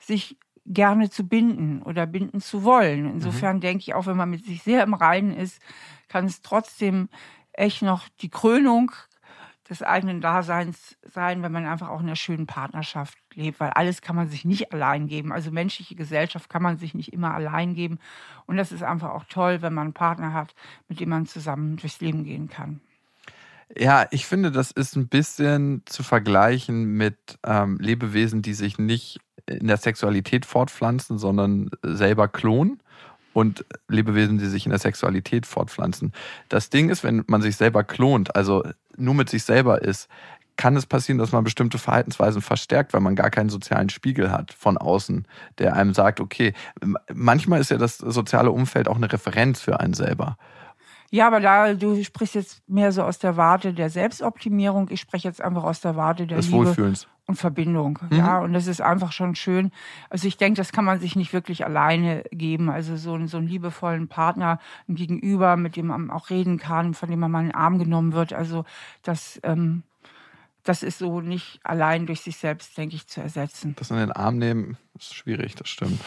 sich 0.01 0.37
gerne 0.67 1.09
zu 1.09 1.27
binden 1.27 1.83
oder 1.83 2.07
binden 2.07 2.41
zu 2.41 2.65
wollen. 2.65 3.09
Insofern 3.09 3.57
mhm. 3.57 3.61
denke 3.61 3.83
ich, 3.83 3.95
auch 3.95 4.07
wenn 4.07 4.17
man 4.17 4.31
mit 4.31 4.45
sich 4.45 4.63
sehr 4.63 4.83
im 4.83 4.95
Reinen 4.95 5.33
ist, 5.33 5.61
kann 6.09 6.27
es 6.27 6.43
trotzdem 6.43 7.09
echt 7.53 7.83
noch 7.83 8.09
die 8.21 8.31
Krönung 8.31 8.91
des 9.69 9.83
eigenen 9.83 10.21
Daseins 10.21 10.97
sein, 11.03 11.43
wenn 11.43 11.53
man 11.53 11.67
einfach 11.67 11.89
auch 11.89 12.01
in 12.01 12.07
einer 12.07 12.17
schönen 12.17 12.47
Partnerschaft 12.47 13.17
lebt, 13.35 13.61
weil 13.61 13.71
alles 13.71 14.03
kann 14.03 14.17
man 14.17 14.29
sich 14.29 14.45
nicht 14.45 14.73
allein 14.73 15.07
geben. 15.07 15.33
Also 15.33 15.51
menschliche 15.51 15.95
Gesellschaft 15.95 16.49
kann 16.49 16.63
man 16.63 16.79
sich 16.79 16.95
nicht 16.95 17.13
immer 17.13 17.35
allein 17.35 17.75
geben. 17.75 17.99
Und 18.47 18.57
das 18.57 18.73
ist 18.73 18.83
einfach 18.83 19.11
auch 19.11 19.25
toll, 19.25 19.63
wenn 19.63 19.75
man 19.75 19.89
einen 19.89 19.93
Partner 19.93 20.33
hat, 20.33 20.55
mit 20.89 21.01
dem 21.01 21.09
man 21.09 21.27
zusammen 21.27 21.77
durchs 21.77 22.01
Leben 22.01 22.25
gehen 22.25 22.49
kann. 22.49 22.81
Ja, 23.77 24.07
ich 24.11 24.27
finde, 24.27 24.51
das 24.51 24.73
ist 24.73 24.97
ein 24.97 25.07
bisschen 25.07 25.83
zu 25.87 26.03
vergleichen 26.03 26.97
mit 26.97 27.39
ähm, 27.45 27.79
Lebewesen, 27.79 28.43
die 28.43 28.55
sich 28.55 28.79
nicht 28.79 29.21
in 29.47 29.69
der 29.69 29.77
Sexualität 29.77 30.45
fortpflanzen, 30.45 31.19
sondern 31.19 31.71
selber 31.83 32.27
klonen 32.29 32.83
und 33.33 33.65
Lebewesen, 33.89 34.39
die 34.39 34.47
sich 34.47 34.67
in 34.67 34.71
der 34.71 34.81
Sexualität 34.81 35.47
fortpflanzen. 35.47 36.13
Das 36.49 36.71
Ding 36.71 36.91
ist, 36.91 37.05
wenn 37.05 37.25
man 37.29 37.43
sich 37.43 37.57
selber 37.57 37.85
klont, 37.85 38.35
also 38.35 38.65
nur 38.97 39.15
mit 39.15 39.31
sich 39.31 39.45
selber 39.45 39.83
ist, 39.83 40.09
kann 40.61 40.77
es 40.77 40.85
passieren, 40.85 41.17
dass 41.17 41.33
man 41.33 41.43
bestimmte 41.43 41.79
Verhaltensweisen 41.79 42.43
verstärkt, 42.43 42.93
weil 42.93 43.01
man 43.01 43.17
gar 43.17 43.31
keinen 43.31 43.49
sozialen 43.49 43.89
Spiegel 43.89 44.31
hat 44.31 44.53
von 44.53 44.77
außen, 44.77 45.27
der 45.57 45.75
einem 45.75 45.95
sagt, 45.95 46.21
okay, 46.21 46.53
manchmal 47.15 47.63
ist 47.63 47.71
ja 47.71 47.79
das 47.79 47.97
soziale 47.97 48.51
Umfeld 48.51 48.87
auch 48.87 48.97
eine 48.97 49.11
Referenz 49.11 49.63
für 49.63 49.81
einen 49.81 49.95
selber. 49.95 50.37
Ja, 51.11 51.27
aber 51.27 51.41
da 51.41 51.73
du 51.73 52.05
sprichst 52.05 52.35
jetzt 52.35 52.69
mehr 52.69 52.93
so 52.93 53.03
aus 53.03 53.19
der 53.19 53.39
Warte 53.39 53.73
der 53.73 53.89
Selbstoptimierung. 53.89 54.89
Ich 54.91 55.01
spreche 55.01 55.29
jetzt 55.29 55.41
einfach 55.41 55.65
aus 55.65 55.81
der 55.81 55.97
Warte 55.97 56.27
der 56.27 56.37
Des 56.37 56.49
Liebe 56.49 56.67
Wohlfühlens. 56.67 57.09
und 57.25 57.37
Verbindung. 57.37 57.99
Mhm. 58.11 58.19
Ja, 58.19 58.41
und 58.41 58.53
das 58.53 58.67
ist 58.67 58.83
einfach 58.83 59.13
schon 59.13 59.37
schön. 59.37 59.73
Also 60.11 60.29
ich 60.29 60.37
denke, 60.37 60.59
das 60.59 60.73
kann 60.73 60.85
man 60.85 61.01
sich 61.01 61.17
nicht 61.17 61.33
wirklich 61.33 61.65
alleine 61.65 62.23
geben. 62.33 62.69
Also 62.69 62.97
so, 62.97 63.15
einen, 63.15 63.29
so 63.29 63.39
einen 63.39 63.49
liebevollen 63.49 64.09
Partner, 64.09 64.61
ein 64.89 64.95
Gegenüber, 64.95 65.57
mit 65.57 65.77
dem 65.77 65.87
man 65.87 66.11
auch 66.11 66.29
reden 66.29 66.59
kann, 66.59 66.93
von 66.93 67.11
dem 67.11 67.19
man 67.19 67.31
mal 67.31 67.41
in 67.41 67.47
den 67.47 67.55
Arm 67.55 67.79
genommen 67.79 68.13
wird. 68.13 68.35
Also 68.35 68.67
das, 69.03 69.41
ähm, 69.43 69.85
das 70.63 70.83
ist 70.83 70.99
so 70.99 71.21
nicht 71.21 71.61
allein 71.65 72.07
durch 72.07 72.21
sich 72.21 72.37
selbst, 72.37 72.77
denke 72.77 72.97
ich, 72.97 73.07
zu 73.07 73.21
ersetzen. 73.21 73.75
Das 73.79 73.91
in 73.91 73.97
den 73.97 74.13
Arm 74.13 74.39
nehmen 74.39 74.77
ist 74.99 75.15
schwierig, 75.15 75.55
das 75.55 75.69
stimmt. 75.69 76.01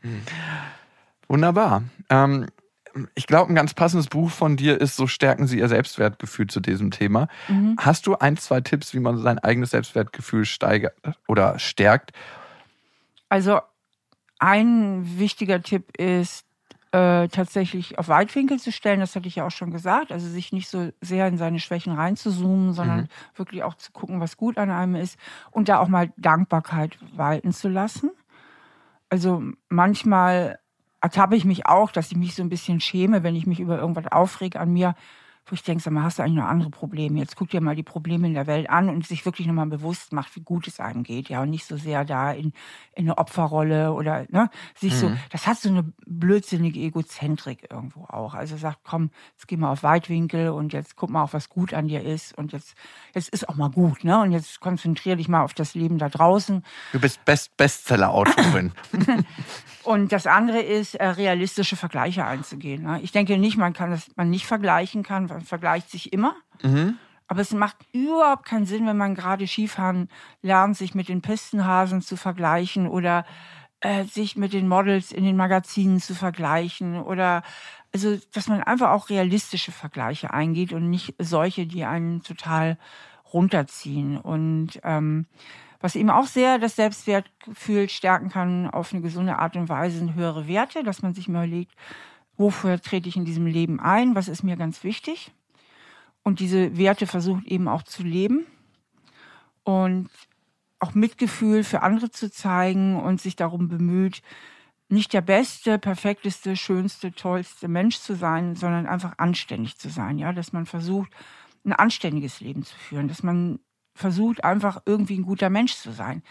Wunderbar. 1.28 1.84
Ähm, 2.08 2.46
ich 3.14 3.26
glaube, 3.26 3.52
ein 3.52 3.56
ganz 3.56 3.74
passendes 3.74 4.08
Buch 4.08 4.30
von 4.30 4.56
dir 4.56 4.80
ist 4.80 4.96
So 4.96 5.06
stärken 5.06 5.46
Sie 5.46 5.58
Ihr 5.58 5.68
Selbstwertgefühl 5.68 6.46
zu 6.46 6.60
diesem 6.60 6.90
Thema. 6.90 7.28
Mhm. 7.48 7.76
Hast 7.78 8.06
du 8.06 8.16
ein, 8.16 8.36
zwei 8.36 8.60
Tipps, 8.60 8.94
wie 8.94 9.00
man 9.00 9.18
sein 9.18 9.38
eigenes 9.38 9.70
Selbstwertgefühl 9.70 10.44
steigert 10.44 10.94
oder 11.26 11.58
stärkt? 11.58 12.12
Also 13.28 13.60
ein 14.38 15.18
wichtiger 15.18 15.62
Tipp 15.62 15.96
ist, 15.96 16.44
äh, 16.94 17.26
tatsächlich 17.26 17.98
auf 17.98 18.06
Weitwinkel 18.06 18.60
zu 18.60 18.70
stellen, 18.70 19.00
das 19.00 19.16
hatte 19.16 19.26
ich 19.26 19.34
ja 19.34 19.44
auch 19.44 19.50
schon 19.50 19.72
gesagt, 19.72 20.12
also 20.12 20.28
sich 20.28 20.52
nicht 20.52 20.68
so 20.68 20.92
sehr 21.00 21.26
in 21.26 21.36
seine 21.36 21.58
Schwächen 21.58 21.92
reinzuzoomen, 21.92 22.72
sondern 22.72 23.00
mhm. 23.00 23.08
wirklich 23.34 23.64
auch 23.64 23.74
zu 23.74 23.90
gucken, 23.90 24.20
was 24.20 24.36
gut 24.36 24.58
an 24.58 24.70
einem 24.70 24.94
ist 24.94 25.18
und 25.50 25.68
da 25.68 25.80
auch 25.80 25.88
mal 25.88 26.12
Dankbarkeit 26.16 26.96
walten 27.16 27.52
zu 27.52 27.68
lassen. 27.68 28.12
Also 29.10 29.42
manchmal 29.68 30.60
ertappe 31.00 31.34
ich 31.34 31.44
mich 31.44 31.66
auch, 31.66 31.90
dass 31.90 32.12
ich 32.12 32.16
mich 32.16 32.36
so 32.36 32.44
ein 32.44 32.48
bisschen 32.48 32.78
schäme, 32.78 33.24
wenn 33.24 33.34
ich 33.34 33.48
mich 33.48 33.58
über 33.58 33.76
irgendwas 33.76 34.06
aufrege 34.12 34.60
an 34.60 34.72
mir, 34.72 34.94
wo 35.46 35.54
ich 35.54 35.62
denke, 35.62 35.82
sag 35.82 35.92
mal, 35.92 36.02
hast 36.02 36.18
du 36.18 36.22
eigentlich 36.22 36.36
noch 36.36 36.44
andere 36.44 36.70
Probleme? 36.70 37.18
Jetzt 37.18 37.36
guck 37.36 37.50
dir 37.50 37.60
mal 37.60 37.76
die 37.76 37.82
Probleme 37.82 38.26
in 38.26 38.34
der 38.34 38.46
Welt 38.46 38.70
an 38.70 38.88
und 38.88 39.06
sich 39.06 39.24
wirklich 39.26 39.46
nochmal 39.46 39.66
bewusst 39.66 40.12
macht, 40.12 40.34
wie 40.36 40.40
gut 40.40 40.66
es 40.66 40.80
einem 40.80 41.02
geht, 41.02 41.28
ja, 41.28 41.42
und 41.42 41.50
nicht 41.50 41.66
so 41.66 41.76
sehr 41.76 42.04
da 42.04 42.32
in, 42.32 42.52
in 42.94 43.04
eine 43.04 43.18
Opferrolle 43.18 43.92
oder, 43.92 44.26
ne, 44.30 44.48
sich 44.74 44.94
mhm. 44.94 44.98
so, 44.98 45.12
das 45.30 45.46
hat 45.46 45.58
so 45.58 45.68
eine 45.68 45.92
blödsinnige 46.06 46.80
Egozentrik 46.80 47.66
irgendwo 47.70 48.04
auch. 48.04 48.34
Also 48.34 48.56
sagt, 48.56 48.78
komm, 48.84 49.10
jetzt 49.32 49.46
geh 49.46 49.56
mal 49.56 49.70
auf 49.70 49.82
Weitwinkel 49.82 50.48
und 50.50 50.72
jetzt 50.72 50.96
guck 50.96 51.10
mal 51.10 51.22
auf, 51.22 51.34
was 51.34 51.48
gut 51.48 51.74
an 51.74 51.88
dir 51.88 52.02
ist 52.02 52.36
und 52.36 52.52
jetzt, 52.52 52.74
jetzt 53.14 53.28
ist 53.28 53.48
auch 53.48 53.56
mal 53.56 53.70
gut, 53.70 54.04
ne, 54.04 54.20
und 54.20 54.32
jetzt 54.32 54.60
konzentrier 54.60 55.16
dich 55.16 55.28
mal 55.28 55.42
auf 55.42 55.52
das 55.54 55.74
Leben 55.74 55.98
da 55.98 56.08
draußen. 56.08 56.64
Du 56.92 57.00
bist 57.00 57.24
Best 57.24 57.56
Bestseller-Autorin. 57.56 58.72
Und 59.84 60.12
das 60.12 60.26
andere 60.26 60.60
ist, 60.60 60.94
äh, 60.94 61.06
realistische 61.06 61.76
Vergleiche 61.76 62.24
einzugehen. 62.24 62.84
Ne? 62.84 63.00
Ich 63.02 63.12
denke 63.12 63.36
nicht, 63.38 63.56
man 63.56 63.72
kann 63.72 63.90
das, 63.90 64.10
man 64.16 64.30
nicht 64.30 64.46
vergleichen 64.46 65.02
kann, 65.02 65.26
man 65.26 65.42
vergleicht 65.42 65.90
sich 65.90 66.12
immer. 66.12 66.34
Mhm. 66.62 66.96
Aber 67.26 67.40
es 67.40 67.52
macht 67.52 67.76
überhaupt 67.92 68.44
keinen 68.44 68.66
Sinn, 68.66 68.86
wenn 68.86 68.96
man 68.96 69.14
gerade 69.14 69.46
Skifahren 69.46 70.08
lernt, 70.42 70.76
sich 70.76 70.94
mit 70.94 71.08
den 71.08 71.22
Pistenhasen 71.22 72.02
zu 72.02 72.16
vergleichen 72.16 72.86
oder 72.88 73.24
äh, 73.80 74.04
sich 74.04 74.36
mit 74.36 74.52
den 74.52 74.68
Models 74.68 75.12
in 75.12 75.24
den 75.24 75.36
Magazinen 75.36 76.00
zu 76.00 76.14
vergleichen 76.14 77.00
oder 77.00 77.42
also, 77.94 78.18
dass 78.32 78.48
man 78.48 78.60
einfach 78.60 78.90
auch 78.90 79.08
realistische 79.08 79.70
Vergleiche 79.70 80.32
eingeht 80.32 80.72
und 80.72 80.90
nicht 80.90 81.14
solche, 81.20 81.64
die 81.64 81.84
einen 81.84 82.24
total 82.24 82.76
runterziehen. 83.32 84.18
Und 84.18 84.80
ähm, 84.82 85.26
was 85.84 85.96
eben 85.96 86.08
auch 86.08 86.26
sehr 86.26 86.58
das 86.58 86.76
Selbstwertgefühl 86.76 87.90
stärken 87.90 88.30
kann 88.30 88.70
auf 88.70 88.94
eine 88.94 89.02
gesunde 89.02 89.38
Art 89.38 89.54
und 89.54 89.68
Weise 89.68 89.98
sind 89.98 90.14
höhere 90.14 90.48
Werte, 90.48 90.82
dass 90.82 91.02
man 91.02 91.12
sich 91.12 91.28
mal 91.28 91.46
überlegt, 91.46 91.72
wofür 92.38 92.80
trete 92.80 93.06
ich 93.06 93.16
in 93.16 93.26
diesem 93.26 93.44
Leben 93.44 93.80
ein, 93.80 94.14
was 94.14 94.28
ist 94.28 94.42
mir 94.42 94.56
ganz 94.56 94.82
wichtig. 94.82 95.30
und 96.22 96.40
diese 96.40 96.78
Werte 96.78 97.06
versucht 97.06 97.44
eben 97.44 97.68
auch 97.68 97.82
zu 97.82 98.02
leben 98.02 98.46
und 99.62 100.08
auch 100.78 100.94
Mitgefühl 100.94 101.64
für 101.64 101.82
andere 101.82 102.10
zu 102.10 102.30
zeigen 102.30 102.98
und 102.98 103.20
sich 103.20 103.36
darum 103.36 103.68
bemüht, 103.68 104.22
nicht 104.88 105.12
der 105.12 105.20
beste, 105.20 105.78
perfekteste, 105.78 106.56
schönste, 106.56 107.12
tollste 107.12 107.68
Mensch 107.68 107.98
zu 107.98 108.14
sein, 108.14 108.56
sondern 108.56 108.86
einfach 108.86 109.18
anständig 109.18 109.76
zu 109.76 109.90
sein, 109.90 110.16
ja, 110.16 110.32
dass 110.32 110.54
man 110.54 110.64
versucht, 110.64 111.10
ein 111.62 111.74
anständiges 111.74 112.40
Leben 112.40 112.62
zu 112.62 112.74
führen, 112.74 113.06
dass 113.06 113.22
man 113.22 113.58
versucht, 113.94 114.44
einfach 114.44 114.82
irgendwie 114.86 115.18
ein 115.18 115.24
guter 115.24 115.50
Mensch 115.50 115.74
zu 115.74 115.92
sein. 115.92 116.22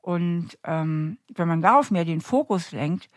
Und 0.00 0.58
ähm, 0.64 1.18
wenn 1.34 1.48
man 1.48 1.60
darauf 1.60 1.90
mehr 1.90 2.04
den 2.04 2.20
Fokus 2.20 2.72
lenkt, 2.72 3.10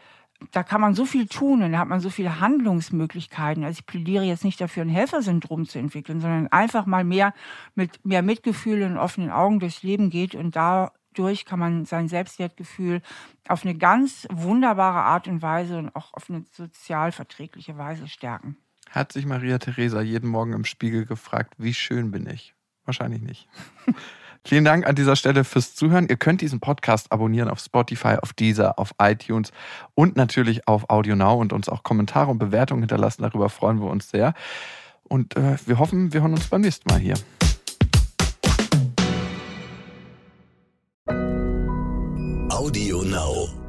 da 0.52 0.64
kann 0.64 0.82
man 0.82 0.94
so 0.94 1.06
viel 1.06 1.28
tun 1.28 1.64
und 1.64 1.72
da 1.72 1.80
hat 1.80 1.88
man 1.88 2.02
so 2.02 2.10
viele 2.10 2.40
Handlungsmöglichkeiten. 2.40 3.64
Also 3.64 3.80
ich 3.80 3.86
plädiere 3.86 4.24
jetzt 4.24 4.44
nicht 4.44 4.60
dafür, 4.60 4.84
ein 4.84 4.90
Helfersyndrom 4.90 5.66
zu 5.66 5.80
entwickeln, 5.80 6.20
sondern 6.20 6.48
einfach 6.48 6.86
mal 6.86 7.04
mehr 7.04 7.34
mit 7.76 8.04
mehr 8.06 8.22
Mitgefühl 8.22 8.84
und 8.84 8.98
offenen 8.98 9.30
Augen 9.30 9.60
durchs 9.60 9.84
Leben 9.84 10.10
geht 10.10 10.36
und 10.36 10.56
dadurch 10.56 11.46
kann 11.46 11.60
man 11.60 11.86
sein 11.86 12.10
Selbstwertgefühl 12.10 13.02
auf 13.48 13.64
eine 13.64 13.76
ganz 13.76 14.28
wunderbare 14.32 15.04
Art 15.04 15.28
und 15.28 15.42
Weise 15.42 15.78
und 15.78 15.96
auch 15.96 16.14
auf 16.14 16.30
eine 16.30 16.44
sozial 16.52 17.12
verträgliche 17.12 17.78
Weise 17.78 18.08
stärken. 18.08 18.58
Hat 18.90 19.12
sich 19.14 19.26
Maria 19.26 19.60
Theresa 19.60 20.02
jeden 20.02 20.30
Morgen 20.30 20.54
im 20.54 20.66
Spiegel 20.66 21.06
gefragt, 21.06 21.54
wie 21.58 21.74
schön 21.74 22.12
bin 22.12 22.28
ich? 22.28 22.54
Wahrscheinlich 22.86 23.22
nicht. 23.22 23.48
Vielen 24.46 24.66
Dank 24.66 24.86
an 24.86 24.96
dieser 24.96 25.16
Stelle 25.16 25.46
fürs 25.46 25.74
Zuhören. 25.74 26.08
Ihr 26.10 26.18
könnt 26.18 26.42
diesen 26.42 26.60
Podcast 26.60 27.14
abonnieren 27.14 27.48
auf 27.48 27.60
Spotify, 27.60 28.18
auf 28.22 28.34
Deezer, 28.34 28.78
auf 28.78 28.94
iTunes 29.02 29.54
und 29.96 30.18
natürlich 30.18 30.68
auf 30.68 30.90
AudioNow 30.90 31.40
und 31.40 31.54
uns 31.54 31.70
auch 31.70 31.84
Kommentare 31.84 32.30
und 32.30 32.40
Bewertungen 32.40 32.82
hinterlassen. 32.82 33.22
Darüber 33.22 33.48
freuen 33.48 33.80
wir 33.80 33.90
uns 33.90 34.10
sehr. 34.10 34.34
Und 35.04 35.38
äh, 35.38 35.56
wir 35.66 35.80
hoffen, 35.80 36.12
wir 36.12 36.22
hören 36.22 36.34
uns 36.34 36.48
beim 36.48 36.62
nächsten 36.62 36.90
Mal 36.90 37.00
hier. 37.00 37.16
AudioNow. 42.50 43.63